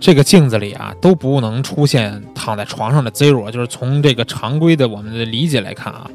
[0.00, 6.10] 这个镜子里啊都不能出现躺在床上的 Zero，就是从这个常规的我们的理解来看啊，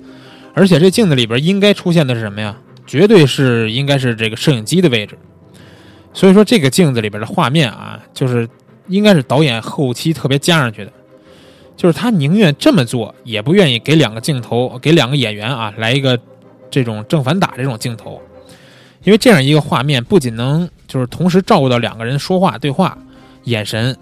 [0.54, 2.58] 而且这镜子里边应该出现的是什么呀？
[2.90, 5.16] 绝对是应该是这个摄影机的位置。
[6.12, 8.50] 所以说这个镜子里边的画面啊，就是
[8.88, 10.92] 应该是导演后期特别加上去的。
[11.78, 16.20] 就是他宁愿这么做，也不愿意给两个镜头，给两个演员啊来一个
[16.72, 18.20] 这种正反打这种镜头，
[19.04, 22.98] 因为这样一个画面不仅能就是同时照顾到两个人说话对话，
[23.44, 23.96] 眼神，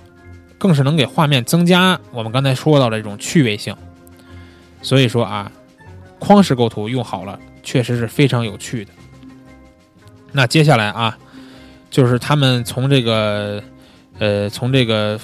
[0.57, 3.75] 更是能给画面增加我们刚才说到的这种趣味性。
[4.81, 5.51] 所以说啊，
[6.19, 7.37] 框式构图用好了，
[7.67, 8.91] 确实是非常有趣的。
[10.31, 11.17] 那接下来啊，
[11.89, 13.61] 就是他们从这个
[14.19, 15.19] 呃从这个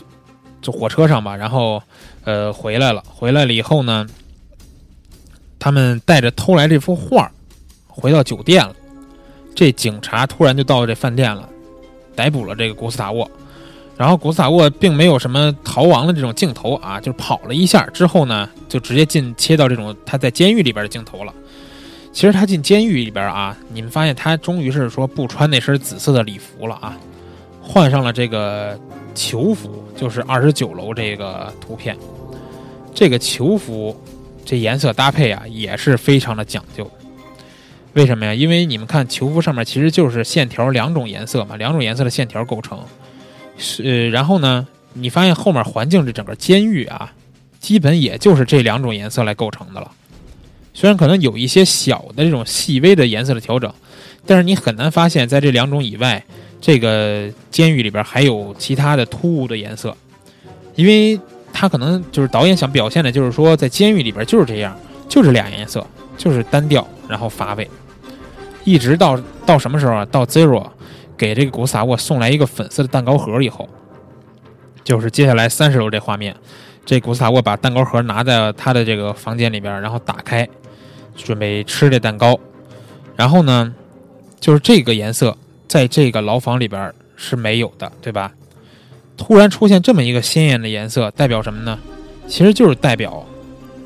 [0.61, 1.81] 就火车上吧，然后。
[2.25, 4.07] 呃，回来了，回来了以后呢，
[5.59, 7.29] 他们带着偷来这幅画
[7.85, 8.73] 回到酒店了。
[9.53, 11.49] 这警察突然就到了这饭店了，
[12.15, 13.29] 逮捕了这个古斯塔沃。
[13.97, 21.33] 然后古斯塔沃并没有什么逃亡的这种镜头啊，就是跑了一下之后呢，就直接进切到这种他在监狱里边的镜头了。
[22.13, 26.97] 其实他进监狱里边啊，你们发现他终于是说不穿那身紫色的礼服了啊，
[27.61, 28.79] 换上了这个。
[29.15, 31.95] 囚服就是二十九楼这个图片，
[32.95, 33.95] 这个囚服
[34.43, 36.89] 这颜色搭配啊也是非常的讲究。
[37.93, 38.33] 为什么呀？
[38.33, 42.79] 因为你们看囚服上面其实就是线条两种颜色嘛，两种颜色的线条构成。
[43.55, 47.13] 是，然后呢，你发现后面环境这整个监狱啊，
[47.59, 49.91] 基本也就是这两种颜色来构成的了。
[50.73, 53.71] 虽然可能有一些小的这种细微的颜色的调整，
[54.25, 56.23] 但是你很难发现在这两种以外。
[56.65, 59.93] 这个监狱里边还有其他的突兀的颜色，
[60.75, 61.19] 因为
[61.51, 64.73] 他可能就是导演想表现的，就是说在监狱里边就是这样，
[65.09, 67.69] 就是俩颜色，就是单调，然后乏味。
[68.63, 70.05] 一直到到什么时候啊？
[70.05, 70.65] 到 Zero
[71.17, 73.67] 给这个古斯塔沃送来一个粉色的蛋糕盒以后，
[74.85, 76.33] 就是接下来三十楼这画面，
[76.85, 80.47] 这古斯塔沃把蛋糕盒拿在他的这个房间里边，然后打开，
[81.15, 82.39] 准备吃这蛋糕，
[83.15, 83.73] 然后呢，
[84.39, 85.37] 就是这个颜色。
[85.65, 88.31] 在这个牢房里边是没有的，对吧？
[89.17, 91.79] 突然出现这么一个鲜艳的颜色，代表什么呢？
[92.27, 93.25] 其实就是代表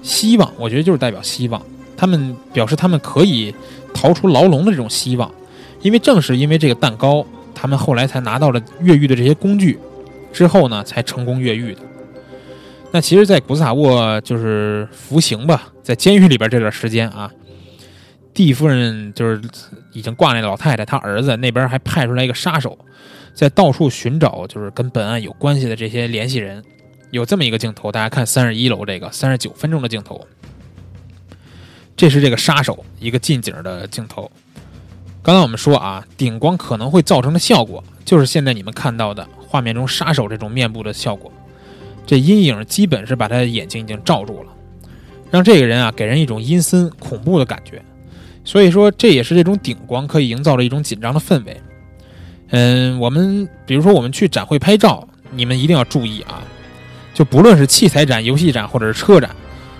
[0.03, 1.61] 希望，我觉得就是代表希望。
[1.95, 3.55] 他们表示他们可以
[3.93, 5.31] 逃出牢笼的这种希望，
[5.81, 7.25] 因为正是因为这个蛋糕，
[7.55, 9.79] 他们后来才拿到了越狱的这些工具，
[10.33, 11.81] 之后呢才成功越狱的。
[12.91, 17.31] 那其实，在古斯塔沃就是服刑吧，在监狱里边这段时间啊，
[18.33, 19.41] 蒂夫人就是
[19.93, 22.77] 已经挂那老太太，她儿子那边还派出来一个杀手，
[23.33, 26.63] 在到处寻找就是跟本案有关系的这些联系人。
[27.11, 30.27] 有这么一个镜头，大家看三十一楼这个三十九分钟的镜头，
[31.95, 34.29] 这是这个杀手一个近景的镜头。
[35.23, 41.31] 刚才我们说啊，顶光可能会造成的效果，就是现在你们看到的画面中杀手这种面部的效果。
[42.07, 44.51] 这阴影基本是把他的眼睛已经罩住了，
[45.29, 47.79] 让这个人啊给人一种阴森恐怖的感觉。
[48.45, 51.61] 所以说，这也是这种顶光可以营造的一种紧张的氛围。
[52.51, 56.41] 嗯，我们比如说我们去展会拍照，你们一定要注意啊。
[57.13, 59.29] 就不论是器材展、游戏展或者是车展，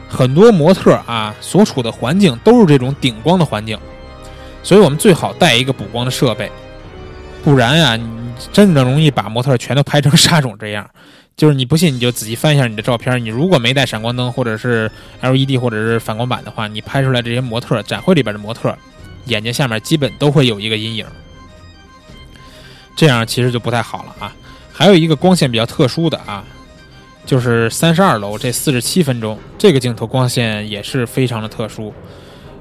[0.09, 3.80] 很多模特啊所处的环境都是这种顶光的环境，
[4.63, 6.51] 所以我们最好带一个补光的设备，
[7.43, 7.99] 不然呀，
[8.51, 10.89] 真的容易把模特全都拍成 沙种这样。
[11.38, 18.75] 就是你不信，你就仔细翻一下你的照片，你如果没带闪光灯或者是 LED 或者是反光板的话，你拍出来这些模特展会里边的模特
[19.25, 21.05] 眼睛下面基本都会有一个阴影，
[22.95, 24.35] 这样其实就不太好了啊。
[24.73, 26.43] 还有一个光线比较特殊的啊。
[27.23, 31.93] 就是三十二楼这四十七分钟，这个镜头光线也是非常的特殊。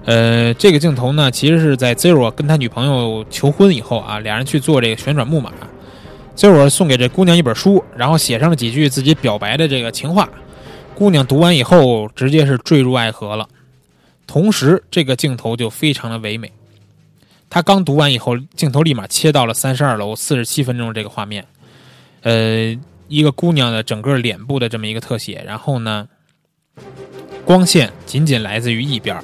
[0.04, 5.50] 呃，这个镜头呢，其实是在 Zero 跟他女朋友求婚以后啊，俩人去做这个旋转木马
[6.36, 10.28] ，Zero 送给这姑娘一本书，然后写上了几句自己表白的这个情话。
[10.94, 13.48] 姑娘读完以后，直接是坠入爱河了。
[14.26, 16.52] 同时，这个镜头就非常的唯美。
[17.48, 21.46] 他刚读完以后，镜头立马切到了三十二楼四十七分钟这个画面。
[22.22, 22.76] 呃。
[23.08, 26.08] 一个姑娘的整个脸部的这么一个特写，然后呢，
[27.44, 29.16] 光线仅仅来自于一边，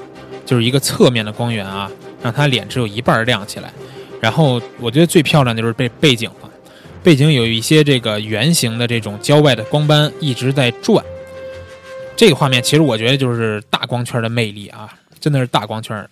[0.46, 1.90] 就是一个侧面的光源啊，
[2.22, 3.72] 让她脸只有一半亮起来。
[4.20, 6.48] 然后我觉得最漂亮的就是背背景了，
[7.02, 11.04] 背景有一些这个圆形的这种郊外的光斑一直在转。
[12.14, 14.88] 这个画面其实我觉得就是大光圈的魅力啊，
[15.18, 16.08] 真的是大光圈。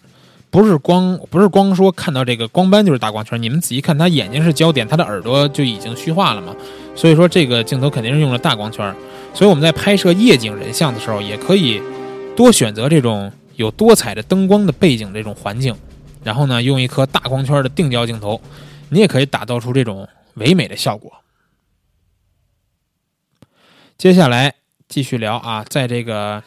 [0.50, 6.56] 不是光不是光说看到这个光斑就是大光圈，你们仔细看，他眼睛是焦点，他的耳朵就已经虚化了嘛。
[6.96, 8.92] 所以说这个镜头肯定是用了大光圈。
[9.32, 11.80] 所以我们在拍摄夜景人像的时候，也可以
[12.34, 15.72] 多选择这种有多彩的灯光的背景这种环境，
[16.24, 18.40] 然后呢用一颗大光圈的定焦镜头，
[18.88, 20.08] 你也可以打造出这种
[20.40, 21.22] 唯美的效果。
[23.96, 24.56] 接下来
[24.88, 26.42] 继续聊啊，在这个。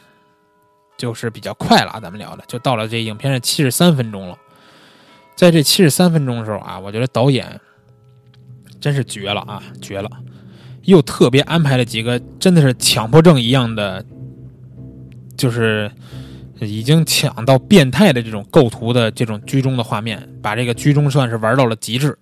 [0.95, 4.37] 就是比较快了啊，咱们聊的就到了这影片的七十三分钟了。
[5.35, 7.59] 在这七十三分钟的时候啊，我觉得导演
[8.79, 10.09] 真是绝了啊，绝了！
[10.83, 14.05] 又特别安排了几个真的是强迫症一样的，
[15.35, 15.91] 就是
[16.61, 22.17] 已经抢到变态的这种构图的这种居中的画面，把这个居中算是玩到了极致。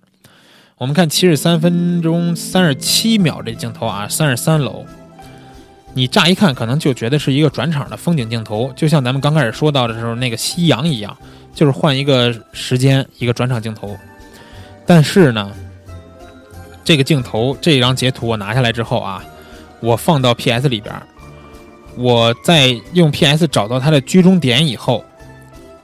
[0.82, 4.84] 我们看七十三分钟三十七秒这镜头啊，三十三楼。
[5.94, 11.16] 你乍一看可能就觉得是一个转场的风景镜头，就像咱们刚开始说到的时候那个夕阳一样，
[11.54, 13.96] 就是换一个时间一个转场镜头。
[14.84, 15.52] 但是呢，
[16.82, 19.24] 这个镜头这张截图我拿下来之后啊，
[19.78, 20.92] 我放到 PS 里边，
[21.96, 25.04] 我在用 PS 找到它的居中点以后，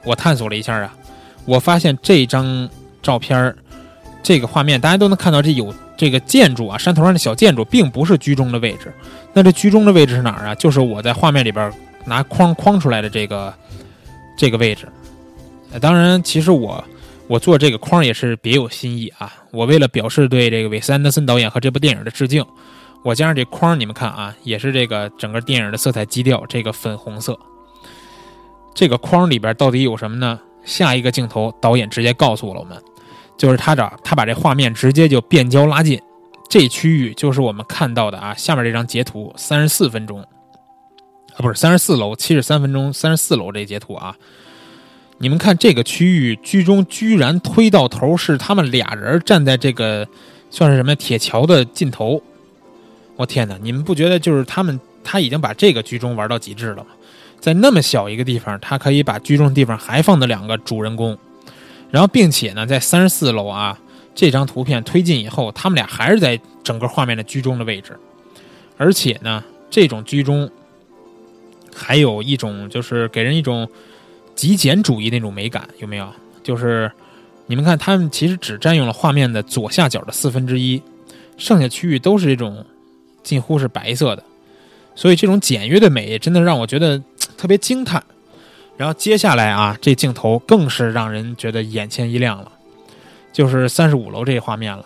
[0.03, 0.93] 我探索了一下啊，
[1.45, 2.69] 我发现这张
[3.01, 3.55] 照片儿
[4.21, 5.73] 这个画面大家都能看到这有。
[5.97, 8.89] 这个建筑啊，山头上的小建筑，并不是居中的位置。
[9.33, 10.55] 那这居中的位置是哪儿啊？
[10.55, 11.69] 就是我在画面里边
[12.05, 13.53] 拿框框出来的这个
[14.37, 14.87] 这个位置。
[15.81, 16.81] 当然，其实我
[17.27, 19.33] 我做这个框也是别有心意啊。
[19.51, 22.45] 我为了表示对这个韦斯安德森导演和这部电影的致敬，
[23.03, 27.37] 我加上这框，你们看啊，也是这个整个电影的色彩基调，这个粉红色。
[28.73, 30.39] 这个框里边到底有什么呢？
[30.63, 32.81] 下一个镜头，导演直接告诉了我们。
[33.39, 35.97] 就是他找他把这画面直接就变焦拉近，
[36.49, 38.33] 这区域就是我们看到的啊。
[38.35, 44.13] 下面这张截图三十四分钟，啊不是三十四楼七十三分钟三十四楼这截图啊。
[45.19, 50.05] 你们看这个区域居中居然推到头是他们俩人站在这个
[50.51, 52.21] 算是什么铁桥的尽头。
[53.15, 53.57] 我天哪！
[53.61, 56.87] 你们不觉得就是他们他已经把这个居中玩到极致了吗？
[57.39, 61.17] 在那么小一个地方，他可以把居中地方还放的两个主人公。
[61.91, 63.79] 然后，并且呢，在三十四楼啊，
[64.13, 67.97] 这张图片推进以后，他们俩还是在整个画面的居中的位置，
[68.77, 70.49] 而且呢，这种居中
[71.75, 73.67] 还有一种就是给人一种
[74.35, 76.07] 极简主义那种美感，有没有？
[76.43, 76.91] 就是
[77.47, 80.81] 你们看，他们其实只占用了画面的左下角的四分之一，
[81.37, 82.63] 剩下区域都是这种
[83.23, 84.23] 近乎是白色的，
[84.93, 87.01] 所以这种简约的美真的让我觉得
[87.35, 88.03] 特别惊叹。
[88.79, 92.49] 然后接下来啊，这镜头更是让人觉得眼前一亮了，
[93.33, 94.85] 就是三十五楼这个画面了。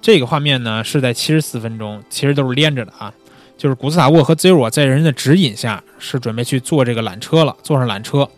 [0.00, 3.12] 这个画面呢是在七十四分钟，其实都是连着的啊。
[3.58, 8.30] 就是古斯塔沃和 Zero 在人的指引下，是准备去坐这个缆车了，坐上缆车。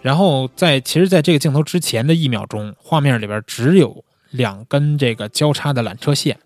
[0.00, 6.38] 然后在其实，在这个镜头之前的一秒钟，画面里边只有两根这个交叉的缆车线，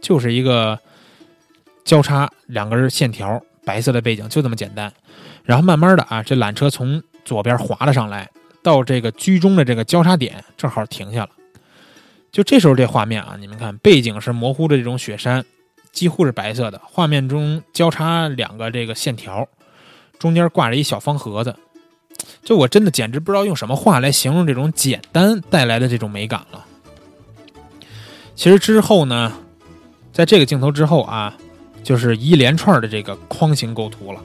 [0.00, 0.78] 就是一个
[1.84, 4.92] 交叉两根线条，白色的背景，就这么简单。
[5.48, 8.28] 然后慢慢的啊，这缆车从左边滑了上来，
[8.62, 11.30] 到这个居中的这个交叉点，正好停下了。
[12.30, 15.42] 就这时候这画面啊，你们看背景是模糊的这种雪山，
[15.90, 16.78] 几乎是白色的。
[16.84, 19.48] 画面中交叉两个这个线条，
[20.18, 21.56] 中间挂着一小方盒子。
[22.44, 26.66] 就我真的简直不知道用什么话来形容这种简单带来的这种美感了。
[28.34, 29.32] 其实之后呢，
[30.12, 31.34] 在这个镜头之后啊，
[31.82, 34.20] 就是一连串的这个框形构图了。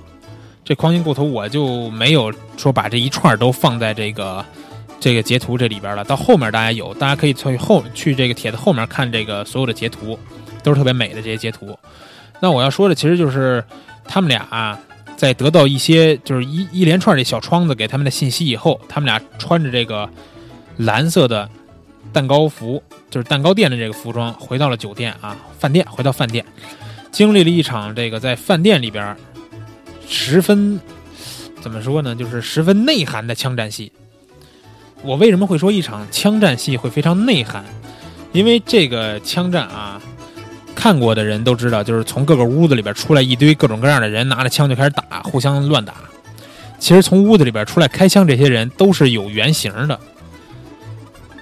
[0.66, 4.44] 这框形构图我就没有说把这一串都放在这个
[4.98, 6.06] 这个截图这里边了。
[6.06, 10.18] 到后面大家有，大家可以去后去这个帖子后面看这个所有的截图，
[10.64, 11.78] 都是特别美的这些截图。
[12.40, 13.62] 那我要说的其实就是
[14.06, 14.80] 他们俩啊，
[15.18, 20.10] 在得到一些就是一一连串这小窗子给他们的信息以后，他们俩穿着这个
[20.78, 21.50] 蓝色的
[22.14, 26.46] 蛋糕服，就是蛋糕店的这个服装，回到了酒店啊，饭店，回到饭店，
[27.12, 29.14] 经历了一场这个在饭店里边。
[30.08, 30.80] 十分
[31.62, 32.16] 怎么说呢？
[32.16, 33.92] 就是十分内涵的枪战戏。
[35.02, 37.66] 我为什么会说一场枪战戏会非常内涵？
[38.32, 40.02] 因为这个枪战啊，
[40.74, 45.94] 看过的人都知道，就是从各个屋子里边出来一堆各种各样的人，拿着枪就开始打，互相乱打。
[46.80, 50.00] 其实从屋子里边出来开枪，这些人都是有原型的。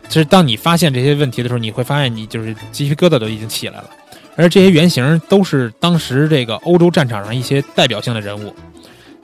[0.08, 3.90] 其实当你发现这些问题的时候，你会发现你就是鸡皮疙瘩都已经起来了。
[4.36, 8.56] 而这些原型都是当时这个欧洲战场上一些代表性的人物，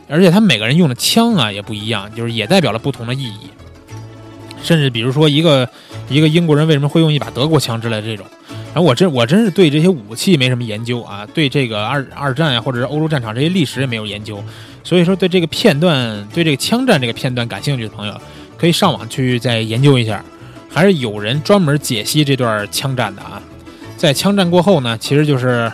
[0.08, 3.49] 而且他们每个人用的枪啊也不一样，就是也代表了不同的意义。
[4.62, 5.70] 甚至比如说一个
[6.10, 8.26] 一个英国人为什么会用一把德国枪之类的这种，
[8.74, 14.43] 然后我真我真是对这些武器没什么研究啊，对这个二二战呀或者是欧洲战场这些历史也没有研究，
[14.84, 18.22] 所以说对这个片段对这个枪战这个片段感兴趣的朋友，
[18.58, 20.26] 可以上网去再研究一下，
[20.70, 23.41] 还是有人专门解析这段枪战的啊。
[23.97, 25.71] 在枪战过后呢，其实就是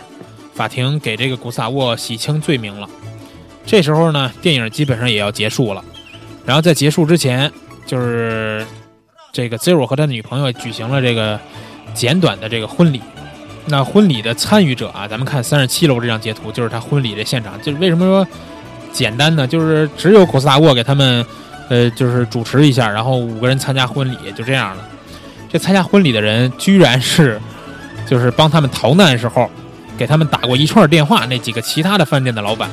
[0.54, 2.88] 法庭给这个古萨沃洗清罪名了。
[3.66, 5.84] 这时候呢，电影基本上也要结束了。
[6.46, 7.52] 然后在结束之前，
[7.86, 8.66] 就是
[9.30, 11.38] 这个 Zero 和他的女朋友举行了这个
[11.92, 13.00] 简短的这个婚礼。
[13.66, 17.60] 那婚礼的参与者啊，咱们看三十七楼这张截图，就是他婚礼的现场。
[17.60, 18.26] 就是为什么说
[18.90, 19.46] 简单呢？
[19.46, 21.24] 就是只有古萨沃给他们，
[21.68, 24.88] 呃，就是主持一下，然后五个人参加婚礼，就这样了。
[25.50, 27.38] 这参加婚礼的人居然是。
[28.06, 29.50] 就是帮他们逃难的时候，
[29.96, 31.24] 给他们打过一串电话。
[31.26, 32.70] 那几个其他的饭店的老板，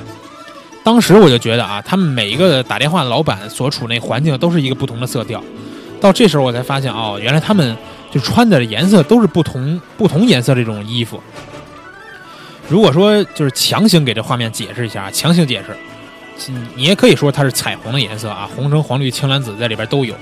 [0.84, 5.43] 当时我就觉得啊，他们每一个打电话的老板所处那环境都是一个不同的色调。
[5.99, 7.77] 到这时候我才发现，哦，原来他们
[8.09, 11.21] 就穿的颜色都是不同不同颜色这种衣服。
[12.67, 20.15] 如果说就是强行给这画面解释一下，强行解释，你也可以说它是彩虹的颜色啊，红橙黄绿青蓝紫在里边都有。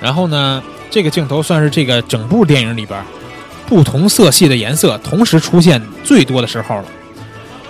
[0.00, 3.04] 然后呢，这个镜头算是这个整部电影里边。
[3.68, 6.86] 不同色系的颜色同时出现最多的时候了。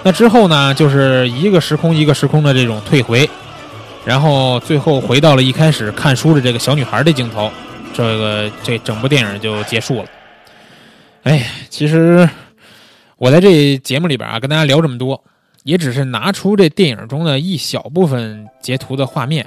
[0.05, 3.29] 那之后呢，就是一个时空一个时空的这种退回，
[4.05, 7.51] 然后最后回到了一开始看书的这个小女孩的镜头，
[7.93, 10.05] 这个这整部电影就结束了。
[11.25, 12.27] 哎，其实
[13.17, 15.21] 我在这节目里边啊，跟大家聊这么多，
[15.65, 19.45] 也只是拿出这电影中的一小部分截图的画面。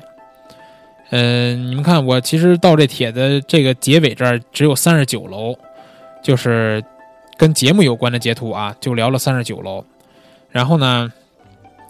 [1.12, 5.58] 嗯，你们看，我其实到这帖子这个结尾这儿只有三十九楼。
[6.22, 6.84] 就是
[7.38, 9.84] 跟节目有关的截图啊，就聊了三十九楼。
[10.50, 11.12] 然后呢，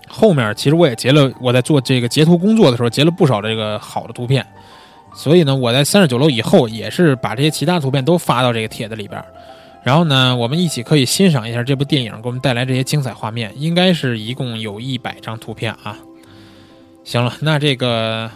[0.07, 4.45] 后面其实我也截了，我在做这个截图工作的时候截了不少这个好的图片。
[5.13, 9.21] 所以呢，我在三十九楼以后也是把这些其他图片都发到这个帖子里边。
[9.83, 13.51] 然后呢，我们一起可以欣赏一下这部电影给我们带来这些精彩画面。
[13.57, 15.97] 应该是一共有一百张图片啊。
[17.03, 18.29] 行了，那这个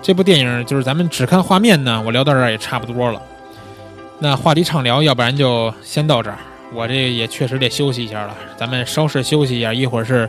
[0.00, 3.20] 这部电影就是咱们只看画面呢，我聊到这儿也差不多了。
[4.22, 6.36] 那话题畅聊，要不然就先到这儿。
[6.74, 10.28] 我这也确实得休息一下了，咱们稍事休息一下，一会儿是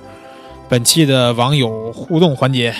[0.70, 2.74] 本期的网友互动环节。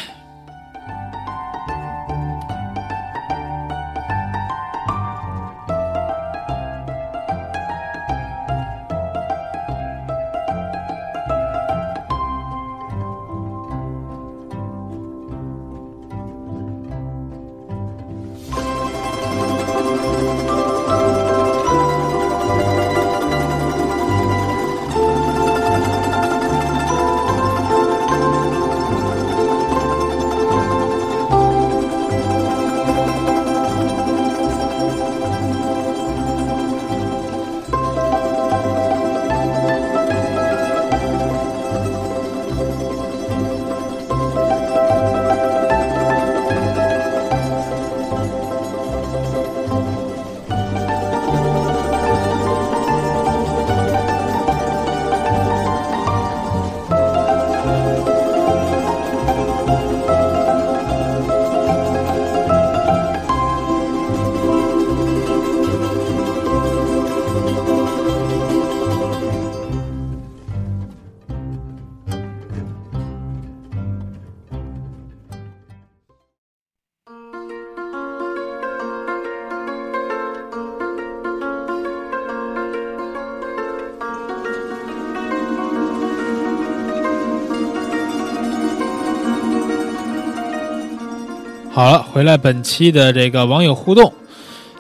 [92.32, 94.14] 来本期的这个网友互动。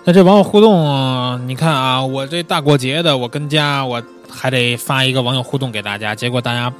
[0.05, 6.71] 那这网友互动，你看啊，我这大过节的，我跟家我还得发一个网友互动给大家，结果大家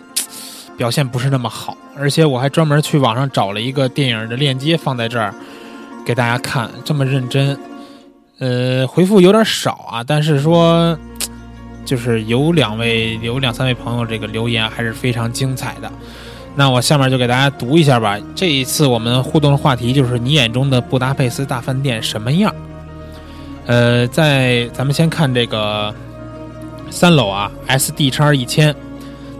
[0.77, 5.33] 表现不是那么好，而且我还专门去网上找了一个电影的链接放在这儿
[6.05, 7.59] 给大家看，这么认真，
[8.39, 10.97] 呃，回复有点少啊，但是说
[11.83, 15.91] 就是有两位有两三位朋友这个留言还是非常精彩的。
[16.55, 18.19] 那我下面就给大家读一下吧。
[18.35, 22.53] 这一次我们互动的话题就是你眼中的布达佩斯大饭店什么样？
[23.65, 25.93] 呃，在咱们先看这个
[26.89, 28.75] 三楼啊，S D 叉一千，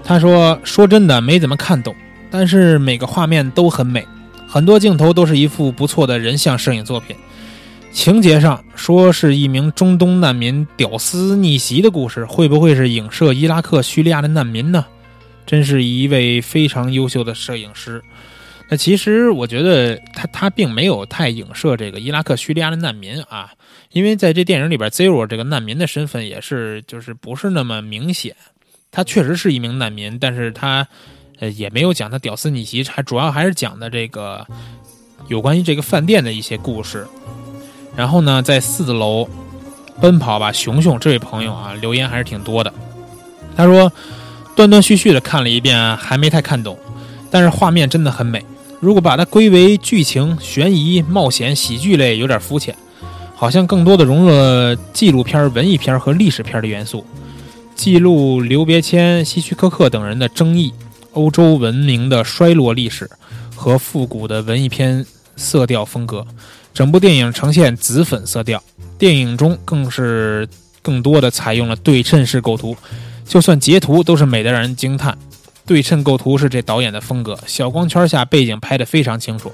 [0.03, 1.93] 他说说真的没怎么看懂，
[2.29, 4.07] 但是每个画面都很美，
[4.47, 7.15] 很多镜头都是一幅不错的人像摄影作品。
[7.91, 14.85] 情节上说是一名中东难民屌丝逆袭的故事，会不会是影射伊拉克、叙利亚的难民呢？
[15.45, 18.01] 真是一位非常优秀的摄影师。
[18.69, 23.51] 那其实我觉得他他并没有太影射这个伊拉克、叙利亚的难民啊，
[23.91, 28.33] 因为在这电影里边，Zero 这个难民的身份也是就是不是那么明显。
[28.89, 30.87] 他确实是一名难民，但是他
[31.39, 34.47] 呃也没有讲他屌丝逆袭，还主要还是讲的这个
[35.27, 37.05] 有关于这个饭店的一些故事。
[37.93, 39.29] 然后呢，在四楼
[39.99, 42.73] 奔跑吧熊熊这位朋友啊，留言还是挺多的。
[43.53, 43.91] 他说。
[44.55, 46.77] 断断续续的看了一遍，还没太看懂，
[47.29, 48.43] 但是画面真的很美。
[48.79, 52.75] 如果把它归为剧情、悬疑、冒险、喜剧类，有点肤浅，
[53.35, 57.05] 好像更多的融入了纪录片、文艺片和历史片的元素，
[57.75, 60.73] 记录刘别谦、希区柯克等人的争议、
[61.13, 63.09] 欧洲文明的衰落历史
[63.55, 66.25] 和复古的文艺片色调风格。
[66.73, 68.63] 整部电影呈现紫粉色调，
[68.97, 70.47] 电影中更是
[70.81, 72.75] 更多的采用了对称式构图。
[73.31, 75.17] 就算截图都是美得让人惊叹，
[75.65, 77.39] 对称构图是这导演的风格。
[77.47, 79.49] 小光圈下背景拍得非常清楚，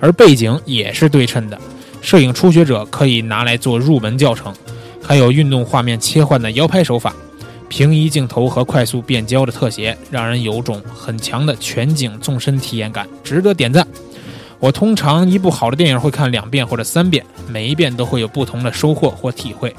[0.00, 1.58] 而背景也是对称的。
[2.00, 4.50] 摄影初学者可以拿来做入门教程。
[5.02, 7.14] 还有运动画面切换的摇拍手法，
[7.68, 13.86] 平移镜头和快速变焦的特写，让人有种很强的全景纵深体验感，值得点赞。
[14.58, 19.76] 我通常一部好的电影会看两遍或者三遍，每一遍都会有不同的收获或体会。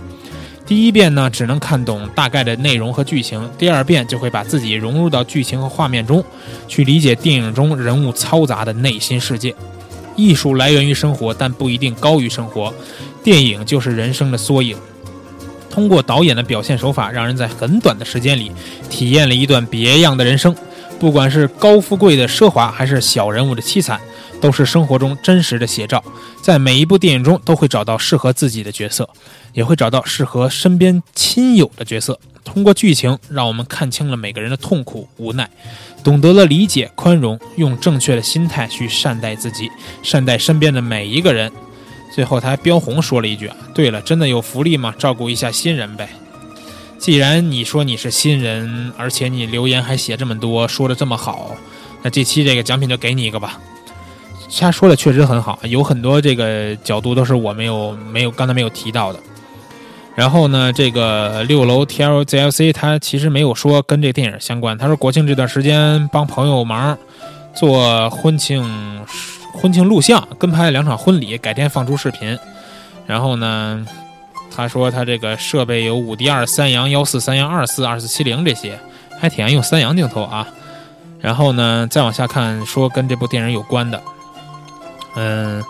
[0.65, 6.23] 第一遍呢，只能看懂大概的内容和剧情；第二遍就会把自己融入到剧情和画面中，
[6.67, 9.53] 去理解电影中人物嘈杂的内心世界。
[10.15, 12.73] 艺术来源于生活，但不一定高于生活。
[13.23, 14.77] 电影就是人生的缩影。
[15.69, 18.51] 通过导演的表现手法，让人在很短的时间里
[18.89, 20.55] 体验了一段别样的人生。
[20.99, 23.99] 不管是高富贵的奢华，还是小人物的凄惨，
[24.43, 26.03] 都是生活中真实的写照。
[26.41, 29.09] 在每一部电影中，都会找到适合自己的角色。
[29.53, 32.19] 也会找到适合身边亲友的角色。
[32.43, 35.47] 通过剧情，让我们看清了每个人的痛苦、无奈，
[36.03, 39.69] 懂得了理解、宽容，用正确的心态去善待自己，
[40.01, 41.51] 善待身边的每一个人。
[42.13, 44.93] 最后，他还标红说了一句：“，对了，真的有福利吗？
[44.97, 46.09] 照顾一下新人呗。”
[46.97, 51.55] 既然你说你是新人，而且你留言还写这么多，说的这么好，
[52.01, 53.59] 那这期这个奖品就给你一个吧。
[54.59, 59.19] 他说的确实很好，有很多这个角度都是我没有没有刚才没有提到的。
[60.15, 64.77] 然后呢，这个六楼 T L Z L C 他其实没有说跟这电影相关。
[64.77, 66.95] 他说国庆这段时间帮朋友忙
[67.55, 68.63] 做婚庆
[69.53, 72.37] 婚庆录像，跟拍了两场婚礼，改天放出视频。
[73.07, 73.85] 然后呢，
[74.55, 78.77] 他说他这个设备有五 D 二、三阳幺四、三阳二四、二四七零这些，
[79.19, 80.47] 还挺爱用三阳镜头啊。
[81.19, 83.99] 然后呢，再往下看，说跟这部电影有关的，
[85.15, 85.63] 嗯。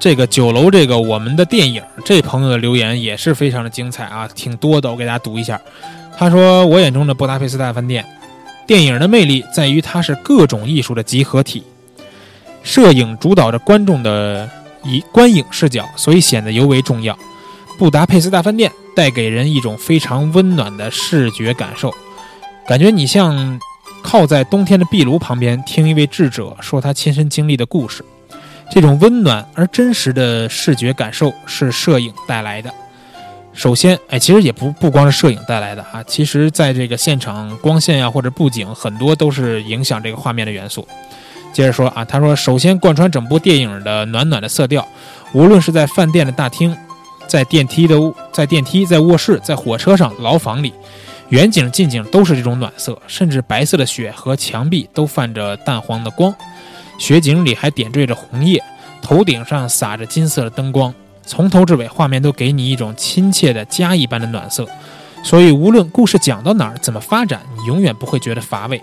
[0.00, 4.88] 这个九楼，这个我们的电影，这朋友的留言也是非常的精彩啊，挺多的。
[4.88, 5.60] 我给大家读一下，
[6.16, 8.06] 他说：“我眼中的布达佩斯大饭店，
[8.64, 11.64] 电影的魅力在于它是各种艺术的集合体，
[12.62, 14.48] 摄影主导着观众的
[14.84, 17.18] 以观影视角，所以显得尤为重要。
[17.76, 21.92] 布达佩斯大饭店带给人一种非常温暖的视觉感受，
[22.68, 23.60] 感觉你像
[24.00, 28.04] 靠在冬天的壁炉旁边，听一位智者说他亲身经历的故事。”
[28.70, 32.72] 这种温暖而真实的视觉感受是摄影带来的。
[33.54, 40.86] 首先，哎，其实也不不光是摄影带来的啊，其实在这个现场光线呀或者布景很多都是影响这个画面的元素。
[41.52, 44.86] 接着说啊，他说，首先贯穿整部电影的暖暖的色调，
[45.32, 46.76] 无论是在饭店的大厅，
[47.26, 50.72] 在电梯的屋在电梯在卧室在火车上牢房里，
[51.30, 56.32] 远景近景都是这种暖色，甚至白色的雪和墙壁都泛着淡黄的光。
[56.98, 58.62] 雪景里还点缀着红叶，
[59.00, 60.92] 头顶上洒着金色的灯光，
[61.24, 64.68] 从头至尾画面都给你一种亲切的家一般的暖色，
[65.22, 68.82] 所以无论故事讲到哪儿，怎么发展，你永远不会觉得乏味。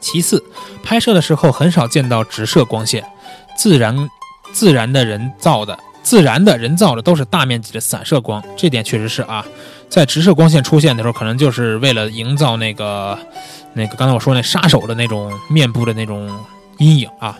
[0.00, 0.44] 其次，
[0.84, 3.04] 拍摄的时候很少见到直射光线，
[3.56, 4.08] 自然
[4.52, 9.44] 自然的人造的，自然的人造的都是大面积的散射光，这点确实是啊。
[9.88, 13.18] 在直射光线出现的时候，可能就是为了营造那个
[13.72, 16.30] 那个刚才我说那杀手的那种面部的那种
[16.78, 17.38] 阴影啊。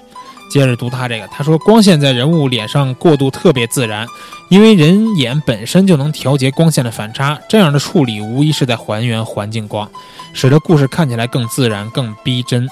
[0.50, 4.06] 接着读他这个，他说光线在人物脸上过渡特别自然，
[4.48, 9.86] 因为人眼本身就能调节光线的反差，这样的处理无疑是在还原环境光，
[10.32, 12.66] 使得故事看起来更自然、更逼真。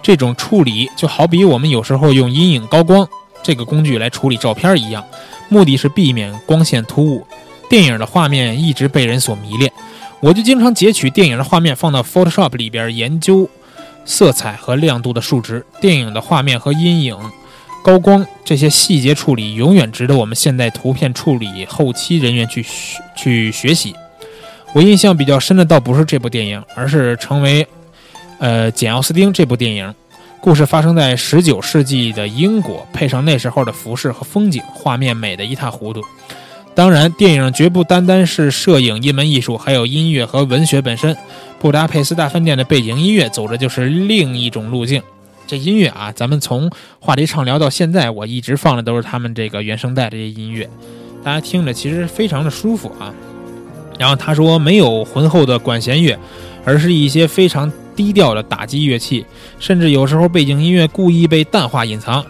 [0.00, 3.06] 这种处理就好比我们有时候用阴影高光
[3.42, 5.04] 这个工具来处理照片一样，
[5.50, 7.26] 目的是避免光线突兀。
[7.68, 9.70] 电影的画面一直被人所迷恋，
[10.20, 13.46] 我就经常截取电影的画面放到 Photoshop 里边研究。
[14.04, 17.16] 色彩和亮度的数值，电影的画面和阴影、
[17.82, 23.94] 高光这些细节处理，永远值得我们现代图片处理后期人员去学去学习。
[24.72, 27.66] 我印象比较深的倒不是这部电影，而是成为
[28.38, 29.94] 呃简奥斯汀这部电影。
[30.40, 36.02] 故事发生在十九世纪的英国，配上那时候的服饰和风景，画面美得一塌糊涂。
[36.80, 41.14] 当然，电影绝不单单是摄影一门艺术，还有音乐和文学本身。
[41.58, 45.02] 布达佩斯大饭店的背景音乐走的就是另一种路径。
[45.46, 50.66] 这音乐啊，咱们从话题畅聊到现在，我一直放的都是他们这个原声带这些音乐，
[51.22, 53.12] 大家听着其实非常的舒服啊。
[53.98, 56.18] 然后他说没有浑厚的管弦乐，
[56.64, 59.26] 而是一些非常低调的打击乐器，
[59.58, 62.24] 甚至有时候背景音乐故意被淡化隐藏。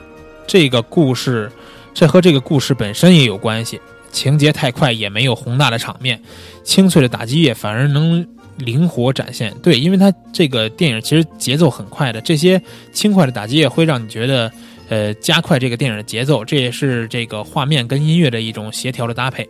[0.44, 1.52] 这个故事，
[1.94, 3.80] 这和这个故事本身也有关系。
[4.10, 6.20] 情节太快，也没有宏大的场面，
[6.62, 8.26] 清脆的打击乐反而能
[8.58, 9.54] 灵活展现。
[9.62, 12.60] 对，因为它这个电影其实节奏很快的，这些
[12.92, 14.52] 轻快的打击乐会让你觉得，
[14.88, 16.44] 呃，加快这个电影的节奏。
[16.44, 19.48] 这也是这个画面跟音乐的一种协调的搭配。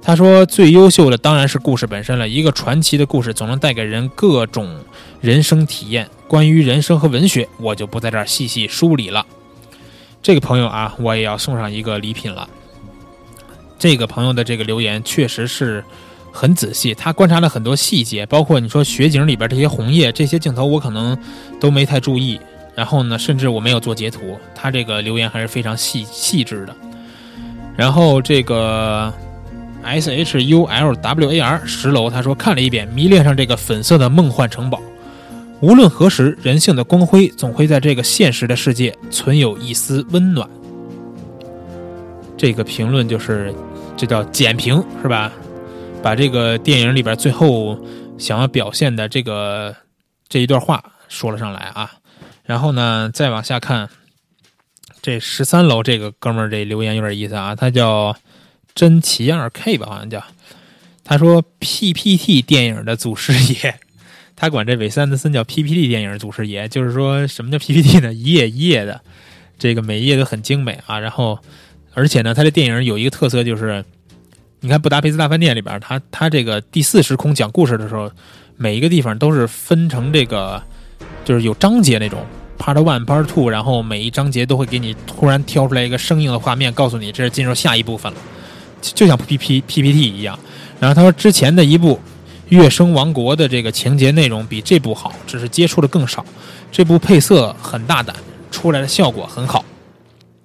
[0.00, 2.28] 他说，最优秀的当然是故事本身了。
[2.28, 4.78] 一个传奇的故事总能带给人各种
[5.20, 6.06] 人生体验。
[6.28, 9.24] 关于人生和文学，我就不在这儿细细梳理了。
[10.22, 12.48] 这个朋友啊，我也要送上一个礼品了。
[13.78, 15.84] 这个朋友的这个留言确实是
[16.32, 21.16] 很仔细，他观察了很多细节，包括你说雪景里边这些红叶这些镜头，我可能
[21.60, 22.40] 都没太注意。
[22.74, 26.74] 然后呢，甚至我没有做截图，他这个留言还是非常细细致的。
[27.76, 29.12] 然后这个
[29.82, 34.80] S H U L W A R 十楼他说看了一遍，迷恋上这个粉色的梦幻城堡。
[35.60, 40.48] 无论何时，人性的光辉总会在这个现实的世界存有一丝温暖。
[42.36, 43.54] 这个评论就是。
[43.96, 45.32] 这叫简评是吧？
[46.02, 47.78] 把这个电影里边最后
[48.18, 49.72] 想要表现的这个
[50.28, 51.92] 这一段话说了上来啊。
[52.42, 53.88] 然后呢，再往下看，
[55.00, 57.54] 这十三楼这个哥们儿这留言有点意思啊。
[57.54, 58.16] 他叫
[58.74, 60.20] 真奇二 K 吧，好像叫。
[61.04, 63.78] 他说 PPT 电影的祖师爷，
[64.34, 68.12] 他管这韦斯安德森叫 PPT 电影祖师爷，就是说什么叫 PPT 呢？
[68.12, 69.00] 一页一页的，
[69.56, 70.98] 这个每一页都很精美啊。
[70.98, 71.38] 然后。
[71.94, 73.84] 而且呢，他这电影有一个特色，就是
[74.60, 78.10] 你看《布达佩斯大饭店》里边，他他这个第四时空讲故事的时候，
[78.56, 80.62] 每一个地方都是分成这个，
[81.24, 82.24] 就是有章节那种
[82.58, 88.18] ，Part One、Part Two，然后每一章节都会给你突然挑出来一个生硬的画面，告诉你这是进入下一部分了，
[88.80, 90.38] 就像 P P P P T 一样。
[90.80, 91.94] 然后他说之前的一部
[92.48, 96.24] 《月升王国》的这个情节内容比这部好，只是接触的更少。
[96.72, 98.16] 这部配色很大胆，
[98.50, 99.64] 出来的效果很好。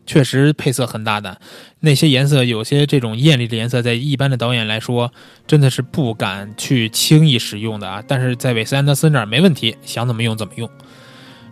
[0.10, 1.38] 确实配色很大胆，
[1.82, 5.14] 那些颜色有些这种艳丽的颜色，在一般的导演来说，
[5.46, 8.04] 真的是不敢去轻易使用的啊。
[8.08, 10.68] 但是在韦斯安德森这儿没问题，想怎么用怎么用。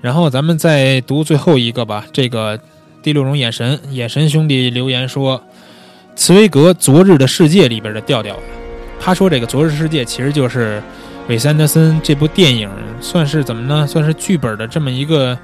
[0.01, 2.59] 然后咱们再读最后一个吧，这个
[3.03, 5.39] 第六种眼神，眼神兄弟留言说，
[6.15, 8.35] 茨威格《昨日的世界》里边的调调。
[8.99, 10.81] 他说这个《昨日世界》其实就是
[11.27, 12.67] 韦斯安德森这部电影
[12.99, 13.85] 算是怎么呢？
[13.85, 15.38] 算是剧本的这么一个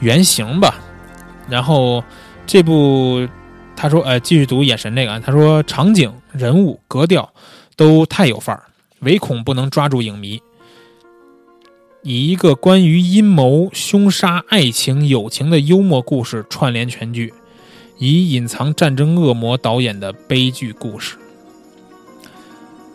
[0.00, 0.74] 原型吧。
[1.48, 2.02] 然后。
[2.46, 3.26] 这部，
[3.74, 7.28] 他说，呃，继续读眼神这个，他说场景、人物、格调
[7.74, 8.62] 都太有范儿，
[9.00, 10.40] 唯恐不能抓住影迷。
[12.02, 17.34] 以一个关于阴谋、凶杀、爱情、友情的幽默故事串联全剧，
[17.98, 21.16] 以隐藏战争恶魔导演的悲剧故事。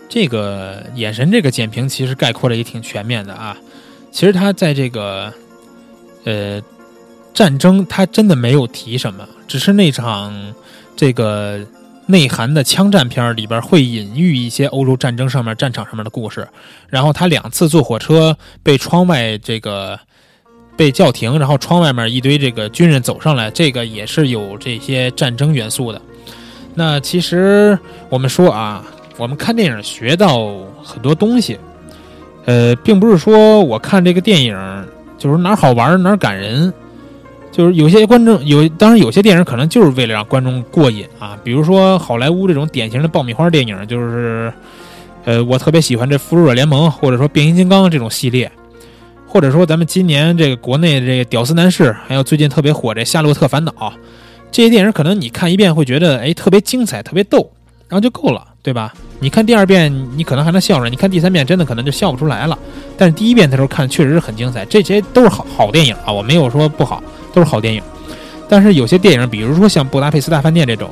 [0.08, 3.58] 这个眼神这个简评其实概括的也挺全面的啊。
[4.12, 5.34] 其实他在这个，
[6.24, 6.62] 呃。
[7.34, 10.34] 战争，他真的没有提什么，只是那场
[10.96, 11.60] 这个
[12.06, 16.48] 内涵的枪战片里边会隐喻一些欧洲战争上面战场上面的故事。
[16.88, 20.00] 然后他两次坐火车被窗外这个
[20.78, 26.02] 被叫停，然后窗外面一堆这个军人走上来，这个也是有这些战争元素的。
[26.74, 28.82] 那其实我们说啊，
[29.18, 30.48] 我们看电影学到
[30.82, 31.60] 很多东西，
[32.46, 34.88] 呃，并不是说我看这个电影
[35.18, 36.74] 就是哪好玩哪感人。
[37.52, 44.52] 就是有些观众有，当然有些电影可能就是为了让观众过瘾啊，比如说好莱坞这种典型的爆米花电影，就是，
[45.26, 48.50] 呃，我特别喜欢这《复仇者联盟》或者说《变形金刚》这种系列，
[49.28, 53.72] 或者说咱们今年这个国内这个《屌丝男士》，还有最近特别火这《夏洛特烦恼》，
[54.50, 57.52] 这些电影可能你看一遍会觉得哎特别精彩、特别逗，
[57.90, 58.94] 然后就够了，对吧？
[59.20, 62.58] 你看第二遍你可能还能笑着，你看第三遍真的可能就笑不出来了。
[62.98, 67.04] 但是第一遍的时候看确实是很精彩，这些都是好好电影啊，我没有说不好。
[67.34, 67.82] 都是好电影，
[68.50, 70.90] 但是有些电影，比如说像《布达佩斯大饭店》这种，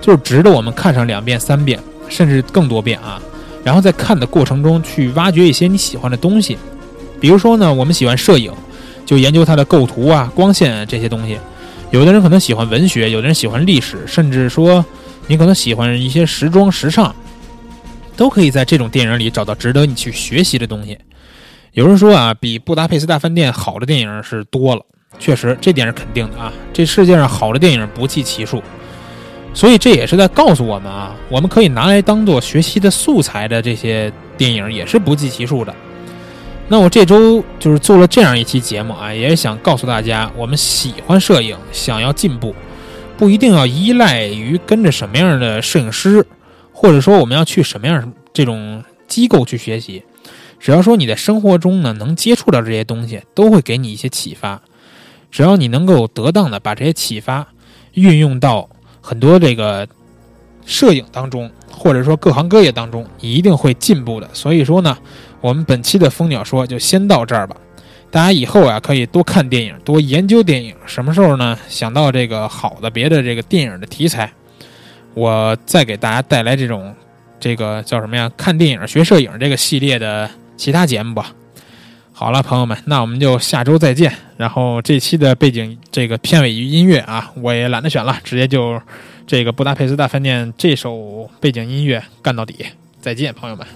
[0.00, 1.78] 就是值得我们看上两遍、三遍，
[2.08, 3.20] 甚至更多遍啊。
[3.64, 6.56] 然后在看的过程中去挖掘一些你喜欢的东西，
[7.20, 8.52] 比如说呢，我们喜欢摄影，
[9.04, 11.38] 就研究它的构图啊、光线啊这些东西。
[11.90, 14.84] 有的人可能喜欢文学，有的人喜欢历史，甚至说
[15.26, 17.14] 你可能喜欢一些时装、时尚，
[18.16, 20.96] 都可以在这种电影里找到值得你去学习的东西。
[21.72, 24.82] 有人说啊，比《布达佩斯大饭店》好的电影是多了。
[25.18, 26.52] 确实，这点是肯定的啊！
[26.72, 28.62] 这世界上好的电影不计其数，
[29.54, 35.74] 所以这也是在告诉我们啊，我们可以拿来当做学习的素材的这些电影也是不计其数的。
[36.68, 42.54] 那我这周就是做了这样一期节目啊，也是想告诉大家，我们喜欢摄影，想要进步，
[43.16, 46.26] 不一定要依赖于跟着什么样的摄影师，
[46.72, 50.02] 或者说我们要去什么样这种机构去学习，
[50.60, 54.60] 只要说你在生活中呢能接触到这些东西，都会给你一些启发。
[55.30, 57.46] 只要你能够得当的把这些启发
[57.94, 58.68] 运用到
[59.00, 59.86] 很多这个
[60.64, 64.28] 摄影当中，或者说各行各业当中，你一定会进步的。
[64.32, 64.96] 所以说呢，
[65.40, 67.56] 我们本期的蜂鸟说就先到这儿吧。
[68.10, 70.74] 大家以后啊可以多看电影，多研究电影。
[70.86, 71.58] 什么时候呢？
[71.68, 74.32] 想到这个好的别的这个电影的题材，
[75.12, 76.94] 我再给大家带来这种
[77.38, 78.30] 这个叫什么呀？
[78.36, 81.32] 看电影学摄影这个系列的其他节目吧。
[82.18, 84.10] 好了，朋友们，那我们就下周再见。
[84.38, 88.80] 然后这期的背景这个片尾音乐啊，我也懒得选了，直接就
[89.26, 92.54] 这个《布达佩斯大饭店》这首背景音乐干到底。
[93.02, 93.66] 再见，朋友们。